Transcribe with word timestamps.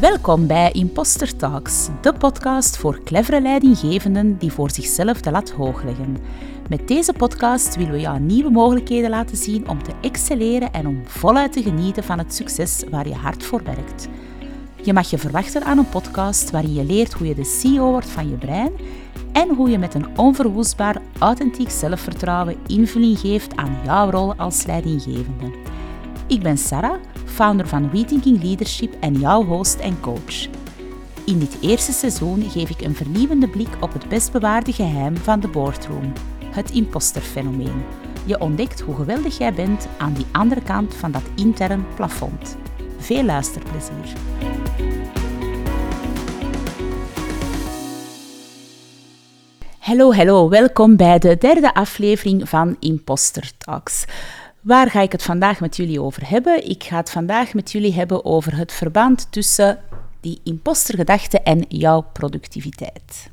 Welkom 0.00 0.46
bij 0.46 0.70
Imposter 0.70 1.36
Talks, 1.36 1.88
de 2.00 2.12
podcast 2.12 2.76
voor 2.76 3.00
clevere 3.04 3.40
leidinggevenden 3.40 4.38
die 4.38 4.52
voor 4.52 4.70
zichzelf 4.70 5.20
de 5.20 5.30
lat 5.30 5.50
hoog 5.50 5.82
leggen. 5.82 6.16
Met 6.68 6.88
deze 6.88 7.12
podcast 7.12 7.76
willen 7.76 7.92
we 7.92 8.00
jou 8.00 8.20
nieuwe 8.20 8.50
mogelijkheden 8.50 9.10
laten 9.10 9.36
zien 9.36 9.68
om 9.68 9.82
te 9.82 9.92
excelleren 10.00 10.72
en 10.72 10.86
om 10.86 11.02
voluit 11.06 11.52
te 11.52 11.62
genieten 11.62 12.04
van 12.04 12.18
het 12.18 12.34
succes 12.34 12.84
waar 12.90 13.08
je 13.08 13.14
hard 13.14 13.44
voor 13.44 13.62
werkt. 13.62 14.08
Je 14.82 14.92
mag 14.92 15.10
je 15.10 15.18
verwachten 15.18 15.64
aan 15.64 15.78
een 15.78 15.88
podcast 15.88 16.50
waarin 16.50 16.74
je 16.74 16.84
leert 16.84 17.12
hoe 17.12 17.26
je 17.26 17.34
de 17.34 17.44
CEO 17.44 17.90
wordt 17.90 18.10
van 18.10 18.28
je 18.28 18.36
brein 18.36 18.72
en 19.32 19.48
hoe 19.48 19.70
je 19.70 19.78
met 19.78 19.94
een 19.94 20.18
onverwoestbaar, 20.18 21.02
authentiek 21.18 21.70
zelfvertrouwen 21.70 22.56
invulling 22.66 23.18
geeft 23.18 23.56
aan 23.56 23.76
jouw 23.84 24.10
rol 24.10 24.34
als 24.34 24.66
leidinggevende. 24.66 25.80
Ik 26.26 26.42
ben 26.42 26.58
Sarah 26.58 27.00
founder 27.24 27.68
van 27.68 27.90
WeThinking 27.90 28.42
Leadership 28.42 28.94
en 29.00 29.12
jouw 29.14 29.44
host 29.44 29.78
en 29.78 30.00
coach. 30.00 30.46
In 31.24 31.38
dit 31.38 31.56
eerste 31.60 31.92
seizoen 31.92 32.50
geef 32.50 32.70
ik 32.70 32.80
een 32.80 32.94
vernieuwende 32.94 33.48
blik 33.48 33.76
op 33.80 33.92
het 33.92 34.08
best 34.08 34.32
bewaarde 34.32 34.72
geheim 34.72 35.16
van 35.16 35.40
de 35.40 35.48
boardroom, 35.48 36.12
het 36.46 36.70
imposterfenomeen. 36.70 37.82
Je 38.24 38.40
ontdekt 38.40 38.80
hoe 38.80 38.94
geweldig 38.94 39.38
jij 39.38 39.52
bent 39.52 39.88
aan 39.98 40.12
die 40.12 40.26
andere 40.32 40.62
kant 40.62 40.94
van 40.94 41.12
dat 41.12 41.22
intern 41.36 41.84
plafond. 41.94 42.56
Veel 42.98 43.24
luisterplezier. 43.24 44.12
Hallo, 49.78 50.14
hallo, 50.14 50.48
welkom 50.48 50.96
bij 50.96 51.18
de 51.18 51.36
derde 51.36 51.74
aflevering 51.74 52.48
van 52.48 52.76
Imposter 52.80 53.50
Talks. 53.58 54.04
Waar 54.62 54.90
ga 54.90 55.00
ik 55.00 55.12
het 55.12 55.22
vandaag 55.22 55.60
met 55.60 55.76
jullie 55.76 56.00
over 56.00 56.28
hebben? 56.28 56.68
Ik 56.68 56.84
ga 56.84 56.96
het 56.96 57.10
vandaag 57.10 57.54
met 57.54 57.72
jullie 57.72 57.92
hebben 57.92 58.24
over 58.24 58.56
het 58.56 58.72
verband 58.72 59.26
tussen 59.32 59.80
die 60.20 60.40
impostergedachte 60.44 61.40
en 61.40 61.64
jouw 61.68 62.06
productiviteit. 62.12 63.30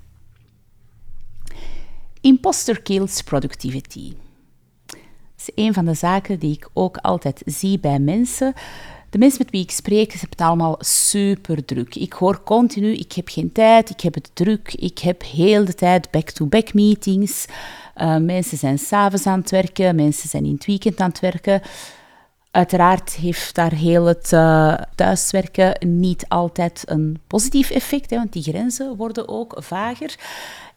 Imposter 2.22 2.82
kills 2.82 3.22
productivity. 3.22 4.14
Dat 4.86 5.00
is 5.36 5.52
een 5.56 5.74
van 5.74 5.86
de 5.86 5.94
zaken 5.94 6.40
die 6.40 6.54
ik 6.54 6.70
ook 6.74 6.98
altijd 6.98 7.42
zie 7.46 7.80
bij 7.80 8.00
mensen. 8.00 8.54
De 9.10 9.18
mensen 9.18 9.42
met 9.44 9.52
wie 9.52 9.62
ik 9.62 9.72
spreek, 9.72 10.12
ze 10.12 10.18
hebben 10.18 10.38
het 10.38 10.48
allemaal 10.48 10.76
super 10.80 11.66
druk. 11.66 11.96
Ik 11.96 12.14
hoor 12.14 12.44
continu, 12.44 12.94
ik 12.94 13.12
heb 13.12 13.28
geen 13.28 13.52
tijd, 13.52 13.90
ik 13.90 14.02
heb 14.02 14.14
het 14.14 14.32
druk, 14.34 14.74
ik 14.74 15.00
heb 15.00 15.24
heel 15.24 15.66
de 15.66 15.74
tijd 15.74 16.12
back-to-back 16.12 16.74
meetings. 16.74 17.46
Uh, 18.02 18.18
mensen 18.18 18.58
zijn 18.58 18.78
s'avonds 18.78 19.26
aan 19.26 19.40
het 19.40 19.52
werken, 19.52 19.96
mensen 19.96 20.30
zijn 20.30 20.46
in 20.46 20.54
het 20.54 20.66
weekend 20.66 21.00
aan 21.00 21.10
het 21.10 21.20
werken. 21.20 21.62
Uiteraard 22.52 23.12
heeft 23.12 23.56
daar 23.56 23.74
heel 23.74 24.06
het 24.06 24.32
uh, 24.32 24.74
thuiswerken 24.96 25.90
niet 26.00 26.26
altijd 26.28 26.84
een 26.86 27.20
positief 27.28 27.70
effect, 27.70 28.10
hè, 28.10 28.18
want 28.18 28.34
die 28.34 28.44
grenzen 28.44 28.96
worden 28.96 29.28
ook 29.28 29.56
vager. 29.58 30.16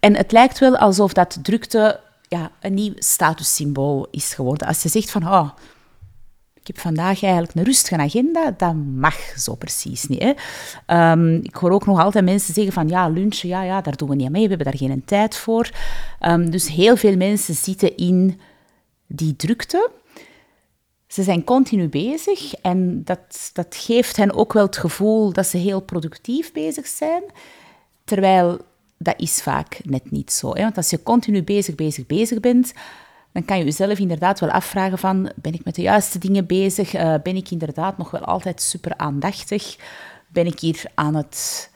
En 0.01 0.17
het 0.17 0.33
lijkt 0.33 0.59
wel 0.59 0.77
alsof 0.77 1.13
dat 1.13 1.39
drukte 1.43 2.01
ja, 2.29 2.51
een 2.61 2.75
nieuw 2.75 2.93
statussymbool 2.97 4.07
is 4.11 4.35
geworden. 4.35 4.67
Als 4.67 4.83
je 4.83 4.89
zegt 4.89 5.11
van, 5.11 5.29
oh, 5.29 5.49
ik 6.63 6.69
heb 6.69 6.79
vandaag 6.79 7.23
eigenlijk 7.23 7.55
een 7.55 7.65
rustige 7.65 7.97
agenda, 7.97 8.55
dat 8.57 8.75
mag 8.95 9.17
zo 9.37 9.55
precies 9.55 10.07
niet. 10.07 10.23
Hè. 10.23 10.33
Ehm, 10.87 11.35
ik 11.35 11.55
hoor 11.55 11.71
ook 11.71 11.87
nog 11.87 12.01
altijd 12.01 12.25
mensen 12.25 12.55
zeggen 12.55 12.73
van 12.73 12.89
ja, 12.89 13.09
lunchen, 13.09 13.49
ja, 13.49 13.63
ja, 13.63 13.81
daar 13.81 13.97
doen 13.97 14.09
we 14.09 14.15
niet 14.15 14.31
mee, 14.31 14.43
we 14.43 14.49
hebben 14.49 14.67
daar 14.67 14.77
geen 14.77 15.05
tijd 15.05 15.37
voor. 15.37 15.71
Um, 16.21 16.51
dus 16.51 16.69
heel 16.69 16.97
veel 16.97 17.17
mensen 17.17 17.55
zitten 17.55 17.97
in 17.97 18.41
die 19.07 19.37
drukte. 19.37 19.91
Ze 21.07 21.23
zijn 21.23 21.45
continu 21.45 21.89
bezig 21.89 22.55
en 22.55 23.05
dat, 23.05 23.51
dat 23.53 23.77
geeft 23.77 24.17
hen 24.17 24.35
ook 24.35 24.53
wel 24.53 24.67
het 24.67 24.77
gevoel 24.77 25.33
dat 25.33 25.47
ze 25.47 25.57
heel 25.57 25.81
productief 25.81 26.53
bezig 26.53 26.87
zijn. 26.87 27.23
Terwijl 28.05 28.61
dat 28.99 29.15
is 29.21 29.43
vaak 29.43 29.81
net 29.85 30.11
niet 30.11 30.33
zo. 30.33 30.55
Hè? 30.55 30.63
Want 30.63 30.77
als 30.77 30.91
je 30.91 31.03
continu 31.03 31.43
bezig, 31.43 31.75
bezig, 31.75 32.07
bezig 32.07 32.41
bent, 32.41 32.73
dan 33.33 33.45
kan 33.45 33.59
je 33.59 33.65
jezelf 33.65 33.99
inderdaad 33.99 34.41
wel 34.41 34.51
afvragen 34.51 34.99
van, 34.99 35.33
ben 35.35 35.55
ik 35.55 35.65
met 35.65 35.75
de 35.75 35.83
juiste 35.83 36.19
dingen 36.19 36.47
bezig? 36.47 36.95
Uh, 36.95 37.15
ben 37.23 37.37
ik 37.37 37.51
inderdaad 37.51 37.99
nog 37.99 38.11
wel 38.11 38.25
altijd 38.25 38.63
super 38.63 38.97
aandachtig? 38.97 39.77
Ben 40.29 40.47
ik 40.47 40.61
hier 40.61 40.85
aan 40.95 41.15
het 41.15 41.71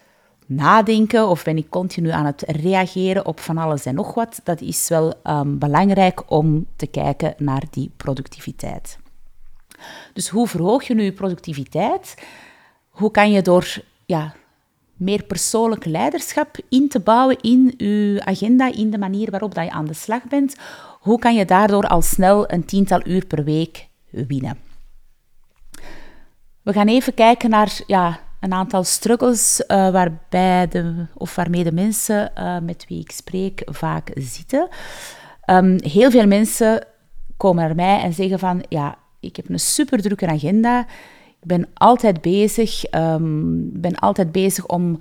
nadenken 0.47 1.29
of 1.29 1.45
ben 1.45 1.57
ik 1.57 1.71
continu 1.71 2.11
aan 2.11 2.27
het 2.27 2.43
reageren 2.47 3.27
op 3.27 3.41
van 3.41 3.59
alles 3.59 3.85
en 3.85 3.95
nog 3.95 4.15
wat? 4.15 4.41
Dat 4.45 4.61
is 4.61 4.89
wel 4.89 5.15
um, 5.25 5.59
belangrijk 5.59 6.31
om 6.31 6.67
te 6.77 6.87
kijken 6.87 7.35
naar 7.39 7.63
die 7.71 7.91
productiviteit. 7.97 8.99
Dus 10.13 10.29
hoe 10.29 10.49
verhoog 10.49 10.85
je 10.85 10.95
nu 10.95 11.03
je 11.03 11.13
productiviteit? 11.13 12.15
Hoe 12.91 13.11
kan 13.11 13.31
je 13.31 13.43
door 13.43 13.83
ja, 14.07 14.35
meer 14.97 15.25
persoonlijk 15.25 15.85
leiderschap 15.85 16.57
in 16.69 16.89
te 16.89 17.01
bouwen 17.01 17.41
in 17.41 17.75
je 17.77 18.21
agenda, 18.25 18.73
in 18.73 18.91
de 18.91 18.99
manier 18.99 19.31
waarop 19.31 19.55
dat 19.55 19.65
je 19.65 19.71
aan 19.71 19.87
de 19.87 19.95
slag 19.95 20.25
bent, 20.25 20.57
hoe 21.07 21.19
kan 21.19 21.35
je 21.35 21.45
daardoor 21.45 21.89
al 21.89 22.03
snel 22.03 22.53
een 22.53 22.65
tiental 22.65 23.01
uur 23.05 23.27
per 23.27 23.45
week 23.45 23.89
winnen? 24.11 24.59
We 26.63 26.73
gaan 26.73 26.89
even 26.89 27.15
kijken 27.15 27.51
naar 27.51 27.81
ja, 27.87 28.21
een 28.41 28.53
aantal 28.53 28.85
struggles 28.85 29.65
uh, 29.69 29.91
waarbij 29.91 30.69
de, 30.69 31.07
of 31.15 31.35
waarmee 31.35 31.65
de 31.65 31.73
mensen 31.73 32.33
uh, 32.39 32.59
met 32.59 32.85
wie 32.89 33.01
ik 33.01 33.11
spreek 33.11 33.63
vaak 33.65 34.11
zitten. 34.15 34.69
Um, 35.51 35.79
heel 35.83 36.11
veel 36.11 36.27
mensen 36.27 36.87
komen 37.37 37.65
naar 37.65 37.75
mij 37.75 38.01
en 38.01 38.13
zeggen 38.13 38.39
van 38.39 38.65
ja, 38.69 38.99
ik 39.21 39.37
heb 39.37 39.49
een 39.49 39.61
super 39.61 40.03
drukke 40.03 40.27
agenda. 40.27 40.81
Ik 41.41 41.47
ben 41.47 41.69
altijd 41.75 42.21
bezig, 42.21 42.93
um, 42.95 43.81
ben 43.81 43.95
altijd 43.95 44.33
bezig 44.33 44.67
om 44.67 44.99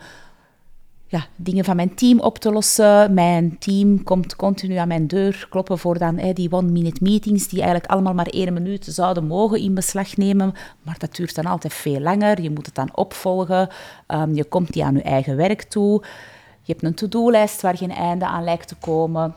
dingen 1.35 1.65
van 1.65 1.75
mijn 1.75 1.95
team 1.95 2.19
op 2.19 2.37
te 2.37 2.51
lossen. 2.51 3.13
Mijn 3.13 3.57
team 3.59 4.03
komt 4.03 4.35
continu 4.35 4.75
aan 4.75 4.87
mijn 4.87 5.07
deur 5.07 5.47
kloppen 5.49 5.77
voor 5.77 5.97
dan 5.97 6.33
die 6.33 6.51
one-minute 6.51 7.03
meetings, 7.03 7.47
die 7.47 7.61
eigenlijk 7.61 7.91
allemaal 7.91 8.13
maar 8.13 8.27
één 8.27 8.53
minuut 8.53 8.85
zouden 8.89 9.27
mogen 9.27 9.59
in 9.59 9.73
beslag 9.73 10.17
nemen. 10.17 10.53
Maar 10.81 10.95
dat 10.97 11.15
duurt 11.15 11.35
dan 11.35 11.45
altijd 11.45 11.73
veel 11.73 11.99
langer. 11.99 12.41
Je 12.41 12.51
moet 12.51 12.65
het 12.65 12.75
dan 12.75 12.89
opvolgen. 12.95 13.69
Um, 14.07 14.35
je 14.35 14.43
komt 14.43 14.75
niet 14.75 14.83
aan 14.83 14.95
je 14.95 15.01
eigen 15.01 15.35
werk 15.35 15.63
toe. 15.63 16.03
Je 16.61 16.71
hebt 16.71 16.83
een 16.83 16.93
to-do-lijst 16.93 17.61
waar 17.61 17.77
geen 17.77 17.91
einde 17.91 18.25
aan 18.25 18.43
lijkt 18.43 18.67
te 18.67 18.75
komen. 18.75 19.35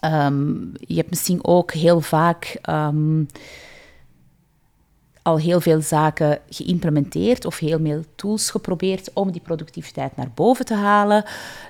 Um, 0.00 0.72
je 0.78 0.96
hebt 0.96 1.10
misschien 1.10 1.44
ook 1.44 1.72
heel 1.72 2.00
vaak... 2.00 2.58
Um, 2.70 3.26
al 5.24 5.38
heel 5.38 5.60
veel 5.60 5.80
zaken 5.80 6.38
geïmplementeerd 6.48 7.44
of 7.44 7.58
heel 7.58 7.78
veel 7.82 8.04
tools 8.14 8.50
geprobeerd 8.50 9.10
om 9.12 9.32
die 9.32 9.40
productiviteit 9.40 10.16
naar 10.16 10.30
boven 10.34 10.64
te 10.64 10.74
halen. 10.74 11.24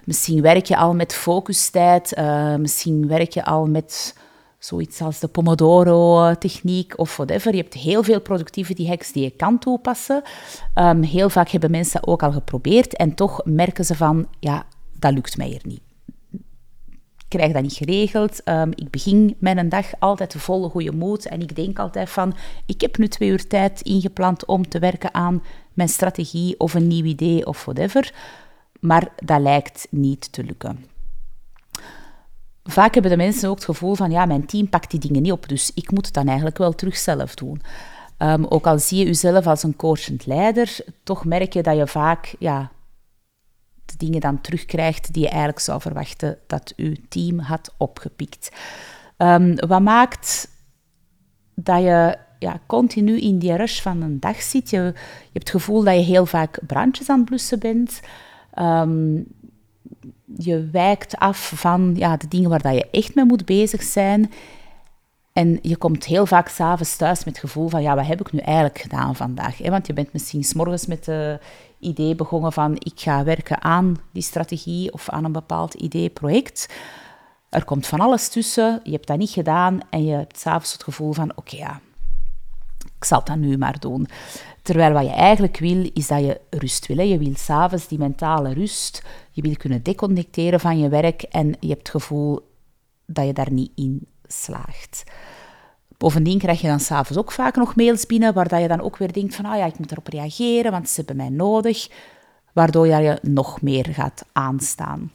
Misschien 0.04 0.42
werk 0.42 0.66
je 0.66 0.76
al 0.76 0.94
met 0.94 1.14
focustijd, 1.14 2.16
uh, 2.18 2.54
misschien 2.54 3.08
werk 3.08 3.32
je 3.32 3.44
al 3.44 3.66
met 3.66 4.16
zoiets 4.58 5.00
als 5.00 5.18
de 5.18 5.28
Pomodoro-techniek 5.28 6.98
of 6.98 7.16
whatever. 7.16 7.54
Je 7.54 7.62
hebt 7.62 7.74
heel 7.74 8.02
veel 8.02 8.20
productivity 8.20 8.86
hacks 8.86 9.12
die 9.12 9.22
je 9.22 9.30
kan 9.30 9.58
toepassen. 9.58 10.22
Um, 10.74 11.02
heel 11.02 11.30
vaak 11.30 11.48
hebben 11.48 11.70
mensen 11.70 12.00
dat 12.00 12.08
ook 12.08 12.22
al 12.22 12.32
geprobeerd 12.32 12.96
en 12.96 13.14
toch 13.14 13.40
merken 13.44 13.84
ze 13.84 13.94
van, 13.94 14.26
ja, 14.40 14.66
dat 14.98 15.12
lukt 15.12 15.36
mij 15.36 15.46
hier 15.46 15.62
niet 15.64 15.93
krijg 17.36 17.52
dat 17.52 17.62
niet 17.62 17.72
geregeld. 17.72 18.40
Um, 18.44 18.70
ik 18.74 18.90
begin 18.90 19.36
mijn 19.38 19.68
dag 19.68 19.86
altijd 19.98 20.34
vol 20.36 20.68
goede 20.68 20.92
moed 20.92 21.26
en 21.26 21.40
ik 21.40 21.56
denk 21.56 21.78
altijd 21.78 22.10
van, 22.10 22.34
ik 22.66 22.80
heb 22.80 22.98
nu 22.98 23.08
twee 23.08 23.28
uur 23.28 23.46
tijd 23.46 23.80
ingepland 23.80 24.44
om 24.44 24.68
te 24.68 24.78
werken 24.78 25.14
aan 25.14 25.42
mijn 25.72 25.88
strategie 25.88 26.60
of 26.60 26.74
een 26.74 26.86
nieuw 26.86 27.04
idee 27.04 27.46
of 27.46 27.64
whatever. 27.64 28.12
Maar 28.80 29.08
dat 29.16 29.40
lijkt 29.40 29.86
niet 29.90 30.32
te 30.32 30.44
lukken. 30.44 30.84
Vaak 32.64 32.94
hebben 32.94 33.10
de 33.10 33.16
mensen 33.16 33.48
ook 33.48 33.54
het 33.54 33.64
gevoel 33.64 33.94
van, 33.94 34.10
ja, 34.10 34.26
mijn 34.26 34.46
team 34.46 34.68
pakt 34.68 34.90
die 34.90 35.00
dingen 35.00 35.22
niet 35.22 35.32
op, 35.32 35.48
dus 35.48 35.70
ik 35.74 35.90
moet 35.90 36.04
het 36.04 36.14
dan 36.14 36.26
eigenlijk 36.26 36.58
wel 36.58 36.74
terug 36.74 36.96
zelf 36.96 37.34
doen. 37.34 37.62
Um, 38.18 38.44
ook 38.44 38.66
al 38.66 38.78
zie 38.78 38.98
je 38.98 39.04
jezelf 39.04 39.46
als 39.46 39.62
een 39.62 39.76
coachend 39.76 40.26
leider, 40.26 40.76
toch 41.02 41.24
merk 41.24 41.52
je 41.52 41.62
dat 41.62 41.76
je 41.76 41.86
vaak 41.86 42.34
ja, 42.38 42.70
de 43.86 43.94
dingen 43.96 44.20
dan 44.20 44.40
terugkrijgt 44.40 45.12
die 45.12 45.22
je 45.22 45.28
eigenlijk 45.28 45.58
zou 45.58 45.80
verwachten 45.80 46.38
dat 46.46 46.72
uw 46.76 46.94
team 47.08 47.38
had 47.38 47.74
opgepikt. 47.76 48.48
Um, 49.18 49.54
wat 49.54 49.80
maakt 49.80 50.48
dat 51.54 51.82
je 51.82 52.16
ja, 52.38 52.60
continu 52.66 53.20
in 53.20 53.38
die 53.38 53.56
rush 53.56 53.80
van 53.80 54.02
een 54.02 54.20
dag 54.20 54.42
zit? 54.42 54.70
Je, 54.70 54.76
je 54.76 54.92
hebt 55.32 55.48
het 55.48 55.50
gevoel 55.50 55.84
dat 55.84 55.94
je 55.94 56.00
heel 56.00 56.26
vaak 56.26 56.58
brandjes 56.66 57.08
aan 57.08 57.18
het 57.18 57.28
blussen 57.28 57.58
bent. 57.58 58.00
Um, 58.58 59.26
je 60.36 60.68
wijkt 60.72 61.16
af 61.16 61.52
van 61.54 61.92
ja, 61.96 62.16
de 62.16 62.28
dingen 62.28 62.50
waar 62.50 62.62
dat 62.62 62.74
je 62.74 62.90
echt 62.90 63.14
mee 63.14 63.24
moet 63.24 63.44
bezig 63.44 63.82
zijn. 63.82 64.32
En 65.32 65.58
je 65.62 65.76
komt 65.76 66.04
heel 66.04 66.26
vaak 66.26 66.48
s'avonds 66.48 66.96
thuis 66.96 67.24
met 67.24 67.34
het 67.34 67.44
gevoel 67.44 67.68
van, 67.68 67.82
ja, 67.82 67.94
wat 67.94 68.06
heb 68.06 68.20
ik 68.20 68.32
nu 68.32 68.38
eigenlijk 68.38 68.78
gedaan 68.78 69.16
vandaag? 69.16 69.58
Want 69.58 69.86
je 69.86 69.92
bent 69.92 70.12
misschien 70.12 70.44
s'morgens 70.44 70.86
met 70.86 71.04
de 71.04 71.38
idee 71.84 72.14
begonnen 72.14 72.52
van, 72.52 72.74
ik 72.74 73.00
ga 73.00 73.24
werken 73.24 73.62
aan 73.62 73.96
die 74.12 74.22
strategie 74.22 74.92
of 74.92 75.08
aan 75.08 75.24
een 75.24 75.32
bepaald 75.32 75.74
idee, 75.74 76.10
project. 76.10 76.74
Er 77.48 77.64
komt 77.64 77.86
van 77.86 78.00
alles 78.00 78.28
tussen, 78.28 78.80
je 78.82 78.90
hebt 78.90 79.06
dat 79.06 79.18
niet 79.18 79.30
gedaan 79.30 79.80
en 79.90 80.04
je 80.04 80.12
hebt 80.12 80.38
s'avonds 80.38 80.72
het 80.72 80.82
gevoel 80.82 81.12
van, 81.12 81.32
oké, 81.36 81.56
ja, 81.56 81.80
ik 82.96 83.04
zal 83.04 83.24
dat 83.24 83.36
nu 83.36 83.58
maar 83.58 83.78
doen. 83.78 84.08
Terwijl 84.62 84.92
wat 84.92 85.04
je 85.04 85.10
eigenlijk 85.10 85.58
wil, 85.58 85.90
is 85.92 86.06
dat 86.06 86.20
je 86.20 86.40
rust 86.50 86.86
wil. 86.86 87.00
Je 87.00 87.18
wil 87.18 87.32
s'avonds 87.36 87.88
die 87.88 87.98
mentale 87.98 88.52
rust. 88.52 89.02
Je 89.30 89.42
wil 89.42 89.56
kunnen 89.56 89.82
deconnecteren 89.82 90.60
van 90.60 90.78
je 90.78 90.88
werk 90.88 91.22
en 91.22 91.56
je 91.60 91.68
hebt 91.68 91.78
het 91.78 91.88
gevoel 91.88 92.50
dat 93.06 93.26
je 93.26 93.32
daar 93.32 93.52
niet 93.52 93.72
in 93.74 94.06
slaagt. 94.26 95.04
Bovendien 96.04 96.38
krijg 96.38 96.60
je 96.60 96.66
dan 96.66 96.80
s'avonds 96.80 97.18
ook 97.18 97.32
vaak 97.32 97.56
nog 97.56 97.76
mails 97.76 98.06
binnen, 98.06 98.34
waar 98.34 98.60
je 98.60 98.68
dan 98.68 98.80
ook 98.80 98.96
weer 98.96 99.12
denkt 99.12 99.34
van, 99.34 99.44
ah 99.44 99.56
ja, 99.56 99.64
ik 99.64 99.78
moet 99.78 99.90
erop 99.90 100.06
reageren, 100.06 100.70
want 100.70 100.88
ze 100.88 100.94
hebben 100.96 101.16
mij 101.16 101.28
nodig, 101.28 101.88
waardoor 102.52 102.86
je 102.86 103.18
nog 103.22 103.62
meer 103.62 103.86
gaat 103.90 104.24
aanstaan. 104.32 105.12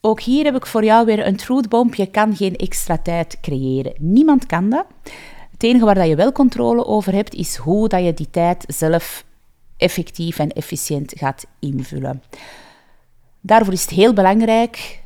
Ook 0.00 0.20
hier 0.20 0.44
heb 0.44 0.54
ik 0.54 0.66
voor 0.66 0.84
jou 0.84 1.06
weer 1.06 1.26
een 1.26 1.36
truthbomb. 1.36 1.94
Je 1.94 2.06
kan 2.06 2.36
geen 2.36 2.56
extra 2.56 2.98
tijd 2.98 3.38
creëren. 3.40 3.94
Niemand 3.98 4.46
kan 4.46 4.70
dat. 4.70 4.86
Het 5.50 5.62
enige 5.62 5.84
waar 5.84 5.94
dat 5.94 6.08
je 6.08 6.16
wel 6.16 6.32
controle 6.32 6.86
over 6.86 7.12
hebt, 7.12 7.34
is 7.34 7.56
hoe 7.56 7.88
dat 7.88 8.04
je 8.04 8.14
die 8.14 8.30
tijd 8.30 8.64
zelf 8.68 9.24
effectief 9.76 10.38
en 10.38 10.52
efficiënt 10.52 11.12
gaat 11.16 11.46
invullen. 11.58 12.22
Daarvoor 13.40 13.72
is 13.72 13.82
het 13.82 13.90
heel 13.90 14.12
belangrijk 14.12 15.04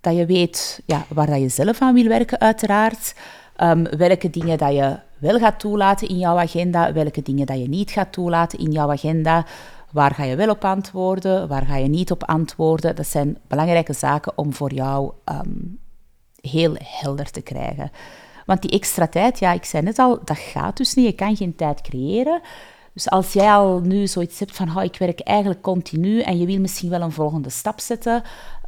dat 0.00 0.16
je 0.16 0.26
weet 0.26 0.80
ja, 0.86 1.04
waar 1.08 1.26
dat 1.26 1.40
je 1.40 1.48
zelf 1.48 1.80
aan 1.80 1.94
wil 1.94 2.08
werken, 2.08 2.40
uiteraard. 2.40 3.14
Um, 3.56 3.84
welke 3.84 4.30
dingen 4.30 4.58
dat 4.58 4.72
je 4.72 4.98
wel 5.18 5.38
gaat 5.38 5.60
toelaten 5.60 6.08
in 6.08 6.18
jouw 6.18 6.38
agenda, 6.38 6.92
welke 6.92 7.22
dingen 7.22 7.46
dat 7.46 7.58
je 7.58 7.68
niet 7.68 7.90
gaat 7.90 8.12
toelaten 8.12 8.58
in 8.58 8.70
jouw 8.70 8.90
agenda. 8.90 9.46
Waar 9.92 10.14
ga 10.14 10.24
je 10.24 10.36
wel 10.36 10.50
op 10.50 10.64
antwoorden, 10.64 11.48
waar 11.48 11.66
ga 11.66 11.76
je 11.76 11.88
niet 11.88 12.10
op 12.10 12.24
antwoorden? 12.24 12.96
Dat 12.96 13.06
zijn 13.06 13.38
belangrijke 13.48 13.92
zaken 13.92 14.38
om 14.38 14.54
voor 14.54 14.72
jou 14.72 15.12
um, 15.24 15.78
heel 16.40 16.74
helder 16.82 17.30
te 17.30 17.40
krijgen. 17.40 17.90
Want 18.46 18.62
die 18.62 18.70
extra 18.70 19.06
tijd, 19.06 19.38
ja, 19.38 19.52
ik 19.52 19.64
zei 19.64 19.82
net 19.82 19.98
al, 19.98 20.18
dat 20.24 20.38
gaat 20.38 20.76
dus 20.76 20.94
niet. 20.94 21.06
Je 21.06 21.12
kan 21.12 21.36
geen 21.36 21.56
tijd 21.56 21.80
creëren. 21.80 22.40
Dus 23.00 23.10
als 23.10 23.32
jij 23.32 23.52
al 23.52 23.80
nu 23.80 24.06
zoiets 24.06 24.38
hebt 24.38 24.56
van, 24.56 24.82
ik 24.82 24.96
werk 24.98 25.20
eigenlijk 25.20 25.60
continu 25.60 26.20
en 26.20 26.38
je 26.38 26.46
wil 26.46 26.60
misschien 26.60 26.90
wel 26.90 27.00
een 27.00 27.12
volgende 27.12 27.50
stap 27.50 27.80
zetten, 27.80 28.22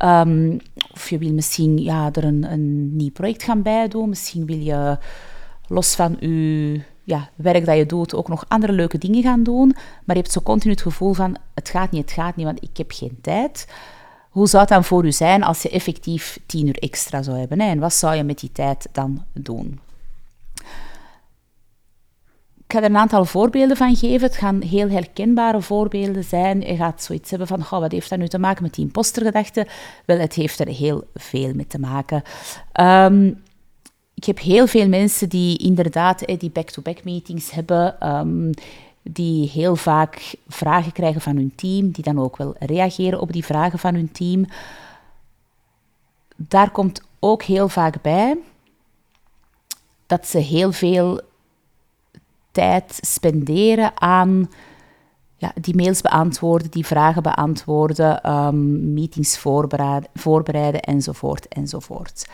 um, 0.04 0.60
of 0.92 1.10
je 1.10 1.18
wil 1.18 1.32
misschien 1.32 1.78
ja, 1.78 2.10
er 2.12 2.24
een, 2.24 2.52
een 2.52 2.96
nieuw 2.96 3.10
project 3.10 3.42
gaan 3.42 3.62
bijdoen, 3.62 4.08
misschien 4.08 4.46
wil 4.46 4.58
je 4.58 4.98
los 5.68 5.94
van 5.94 6.16
je 6.20 6.80
ja, 7.04 7.30
werk 7.34 7.64
dat 7.64 7.76
je 7.76 7.86
doet 7.86 8.14
ook 8.14 8.28
nog 8.28 8.44
andere 8.48 8.72
leuke 8.72 8.98
dingen 8.98 9.22
gaan 9.22 9.42
doen, 9.42 9.66
maar 10.04 10.16
je 10.16 10.22
hebt 10.22 10.32
zo 10.32 10.40
continu 10.40 10.72
het 10.72 10.82
gevoel 10.82 11.12
van, 11.12 11.36
het 11.54 11.68
gaat 11.68 11.90
niet, 11.90 12.02
het 12.02 12.12
gaat 12.12 12.36
niet, 12.36 12.46
want 12.46 12.62
ik 12.62 12.76
heb 12.76 12.90
geen 12.92 13.18
tijd. 13.20 13.72
Hoe 14.30 14.48
zou 14.48 14.62
het 14.62 14.72
dan 14.72 14.84
voor 14.84 15.04
u 15.04 15.12
zijn 15.12 15.42
als 15.42 15.62
je 15.62 15.70
effectief 15.70 16.38
tien 16.46 16.66
uur 16.66 16.78
extra 16.78 17.22
zou 17.22 17.38
hebben? 17.38 17.60
En 17.60 17.78
wat 17.78 17.94
zou 17.94 18.14
je 18.14 18.22
met 18.22 18.40
die 18.40 18.52
tijd 18.52 18.88
dan 18.92 19.24
doen? 19.32 19.80
Ik 22.72 22.78
ga 22.78 22.84
er 22.84 22.90
een 22.90 22.96
aantal 22.96 23.24
voorbeelden 23.24 23.76
van 23.76 23.96
geven. 23.96 24.26
Het 24.26 24.36
gaan 24.36 24.62
heel 24.62 24.88
herkenbare 24.88 25.60
voorbeelden 25.60 26.24
zijn. 26.24 26.60
Je 26.60 26.76
gaat 26.76 27.02
zoiets 27.02 27.30
hebben 27.30 27.48
van, 27.48 27.60
oh, 27.60 27.70
wat 27.70 27.92
heeft 27.92 28.10
dat 28.10 28.18
nu 28.18 28.28
te 28.28 28.38
maken 28.38 28.62
met 28.62 28.74
die 28.74 28.84
impostergedachte? 28.84 29.66
Wel, 30.04 30.18
het 30.18 30.34
heeft 30.34 30.60
er 30.60 30.68
heel 30.68 31.04
veel 31.14 31.54
mee 31.54 31.66
te 31.66 31.78
maken. 31.78 32.22
Um, 32.80 33.42
ik 34.14 34.24
heb 34.24 34.38
heel 34.38 34.66
veel 34.66 34.88
mensen 34.88 35.28
die 35.28 35.58
inderdaad 35.58 36.26
die 36.38 36.50
back-to-back 36.50 37.04
meetings 37.04 37.50
hebben, 37.50 38.00
ehm, 38.00 38.52
die 39.02 39.48
heel 39.48 39.76
vaak 39.76 40.34
vragen 40.48 40.92
krijgen 40.92 41.20
van 41.20 41.36
hun 41.36 41.52
team, 41.54 41.90
die 41.90 42.04
dan 42.04 42.18
ook 42.18 42.36
wel 42.36 42.54
reageren 42.58 43.20
op 43.20 43.32
die 43.32 43.44
vragen 43.44 43.78
van 43.78 43.94
hun 43.94 44.12
team. 44.12 44.44
Daar 46.36 46.70
komt 46.70 47.02
ook 47.18 47.42
heel 47.42 47.68
vaak 47.68 48.02
bij 48.02 48.38
dat 50.06 50.26
ze 50.26 50.38
heel 50.38 50.72
veel 50.72 51.30
tijd 52.52 52.98
spenderen 53.00 54.00
aan 54.00 54.50
ja, 55.36 55.52
die 55.60 55.76
mails 55.76 56.00
beantwoorden, 56.00 56.70
die 56.70 56.86
vragen 56.86 57.22
beantwoorden, 57.22 58.32
um, 58.32 58.92
meetings 58.92 59.38
voorbereiden, 59.38 60.10
voorbereiden 60.14 60.80
enzovoort 60.80 61.48
enzovoort 61.48 62.24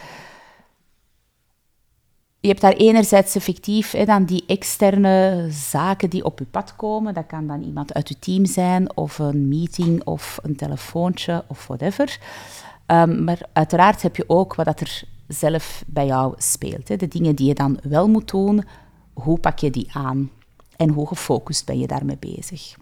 je 2.40 2.48
hebt 2.48 2.60
daar 2.60 2.72
enerzijds 2.72 3.34
effectief 3.34 3.90
hè, 3.90 4.04
dan 4.04 4.24
die 4.24 4.44
externe 4.46 5.46
zaken 5.50 6.10
die 6.10 6.24
op 6.24 6.38
je 6.38 6.44
pad 6.44 6.76
komen. 6.76 7.14
Dat 7.14 7.26
kan 7.26 7.46
dan 7.46 7.62
iemand 7.62 7.94
uit 7.94 8.08
je 8.08 8.18
team 8.18 8.46
zijn, 8.46 8.96
of 8.96 9.18
een 9.18 9.48
meeting, 9.48 10.04
of 10.04 10.38
een 10.42 10.56
telefoontje, 10.56 11.44
of 11.46 11.66
whatever. 11.66 12.18
Um, 12.86 13.24
maar 13.24 13.38
uiteraard 13.52 14.02
heb 14.02 14.16
je 14.16 14.24
ook 14.26 14.54
wat 14.54 14.66
dat 14.66 14.80
er 14.80 15.02
zelf 15.28 15.84
bij 15.86 16.06
jou 16.06 16.34
speelt. 16.36 16.88
Hè. 16.88 16.96
De 16.96 17.08
dingen 17.08 17.36
die 17.36 17.46
je 17.46 17.54
dan 17.54 17.78
wel 17.82 18.08
moet 18.08 18.30
doen, 18.30 18.64
hoe 19.22 19.38
pak 19.38 19.58
je 19.58 19.70
die 19.70 19.88
aan? 19.92 20.30
En 20.76 20.88
hoe 20.88 21.06
gefocust 21.06 21.66
ben 21.66 21.78
je 21.78 21.86
daarmee 21.86 22.16
bezig? 22.16 22.76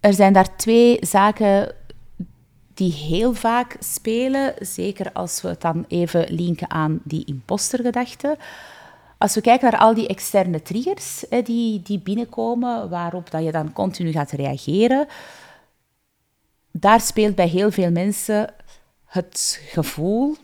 Er 0.00 0.14
zijn 0.14 0.32
daar 0.32 0.56
twee 0.56 0.98
zaken 1.00 1.74
die 2.74 2.92
heel 2.92 3.34
vaak 3.34 3.76
spelen, 3.78 4.54
zeker 4.58 5.12
als 5.12 5.42
we 5.42 5.48
het 5.48 5.60
dan 5.60 5.84
even 5.88 6.32
linken 6.32 6.70
aan 6.70 7.00
die 7.04 7.24
impostergedachte. 7.24 8.36
Als 9.18 9.34
we 9.34 9.40
kijken 9.40 9.70
naar 9.70 9.80
al 9.80 9.94
die 9.94 10.08
externe 10.08 10.62
triggers 10.62 11.24
hè, 11.28 11.42
die, 11.42 11.82
die 11.82 11.98
binnenkomen, 11.98 12.88
waarop 12.88 13.30
dat 13.30 13.44
je 13.44 13.52
dan 13.52 13.72
continu 13.72 14.12
gaat 14.12 14.30
reageren, 14.30 15.06
daar 16.70 17.00
speelt 17.00 17.34
bij 17.34 17.48
heel 17.48 17.70
veel 17.70 17.90
mensen 17.90 18.54
het 19.04 19.60
gevoel, 19.66 20.36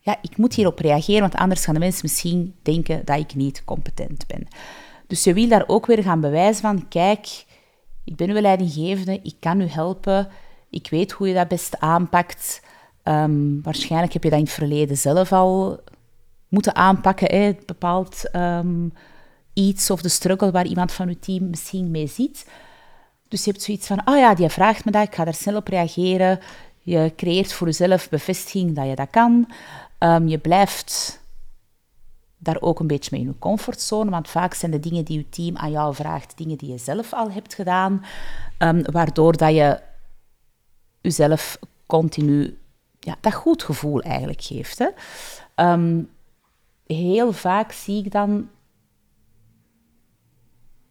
ja, 0.00 0.18
ik 0.22 0.36
moet 0.36 0.54
hierop 0.54 0.78
reageren, 0.78 1.20
want 1.20 1.34
anders 1.34 1.64
gaan 1.64 1.74
de 1.74 1.80
mensen 1.80 2.00
misschien 2.02 2.54
denken 2.62 3.04
dat 3.04 3.18
ik 3.18 3.34
niet 3.34 3.64
competent 3.64 4.26
ben. 4.26 4.46
Dus 5.06 5.24
je 5.24 5.34
wil 5.34 5.48
daar 5.48 5.64
ook 5.66 5.86
weer 5.86 6.02
gaan 6.02 6.20
bewijzen 6.20 6.62
van, 6.62 6.88
kijk, 6.88 7.44
ik 8.04 8.16
ben 8.16 8.30
uw 8.30 8.40
leidinggevende, 8.40 9.20
ik 9.22 9.34
kan 9.40 9.60
u 9.60 9.66
helpen, 9.66 10.28
ik 10.70 10.88
weet 10.90 11.12
hoe 11.12 11.28
je 11.28 11.34
dat 11.34 11.48
best 11.48 11.80
aanpakt. 11.80 12.62
Um, 13.04 13.62
waarschijnlijk 13.62 14.12
heb 14.12 14.22
je 14.22 14.30
dat 14.30 14.38
in 14.38 14.44
het 14.44 14.54
verleden 14.54 14.96
zelf 14.96 15.32
al 15.32 15.80
moeten 16.48 16.74
aanpakken. 16.74 17.36
Hè? 17.36 17.52
Bepaald 17.66 18.30
um, 18.32 18.92
iets 19.52 19.90
of 19.90 20.02
de 20.02 20.08
struggle 20.08 20.50
waar 20.50 20.66
iemand 20.66 20.92
van 20.92 21.08
je 21.08 21.18
team 21.18 21.50
misschien 21.50 21.90
mee 21.90 22.06
zit. 22.06 22.48
Dus 23.28 23.44
je 23.44 23.50
hebt 23.50 23.62
zoiets 23.62 23.86
van, 23.86 24.04
ah 24.04 24.14
oh 24.14 24.20
ja, 24.20 24.34
die 24.34 24.48
vraagt 24.48 24.84
me 24.84 24.90
dat, 24.90 25.06
ik 25.06 25.14
ga 25.14 25.24
daar 25.24 25.34
snel 25.34 25.56
op 25.56 25.68
reageren. 25.68 26.38
Je 26.82 27.12
creëert 27.16 27.52
voor 27.52 27.66
jezelf 27.66 28.08
bevestiging 28.08 28.74
dat 28.74 28.86
je 28.86 28.94
dat 28.94 29.10
kan. 29.10 29.48
Um, 30.02 30.28
je 30.28 30.38
blijft 30.38 31.20
daar 32.38 32.60
ook 32.60 32.80
een 32.80 32.86
beetje 32.86 33.10
mee 33.12 33.20
in 33.20 33.26
je 33.26 33.38
comfortzone, 33.38 34.10
want 34.10 34.28
vaak 34.28 34.54
zijn 34.54 34.70
de 34.70 34.80
dingen 34.80 35.04
die 35.04 35.18
je 35.18 35.28
team 35.28 35.56
aan 35.56 35.70
jou 35.70 35.94
vraagt, 35.94 36.36
dingen 36.36 36.58
die 36.58 36.70
je 36.70 36.78
zelf 36.78 37.12
al 37.12 37.30
hebt 37.30 37.54
gedaan, 37.54 38.04
waardoor 38.90 39.36
dat 39.36 39.54
je 39.54 39.80
jezelf 41.00 41.58
continu 41.86 42.58
ja, 43.00 43.16
dat 43.20 43.34
goed 43.34 43.62
gevoel 43.62 44.00
eigenlijk 44.00 44.42
geeft. 44.42 44.78
Hè. 44.78 44.88
Ehm, 45.54 46.02
heel 46.86 47.32
vaak 47.32 47.72
zie 47.72 48.04
ik 48.04 48.12
dan 48.12 48.48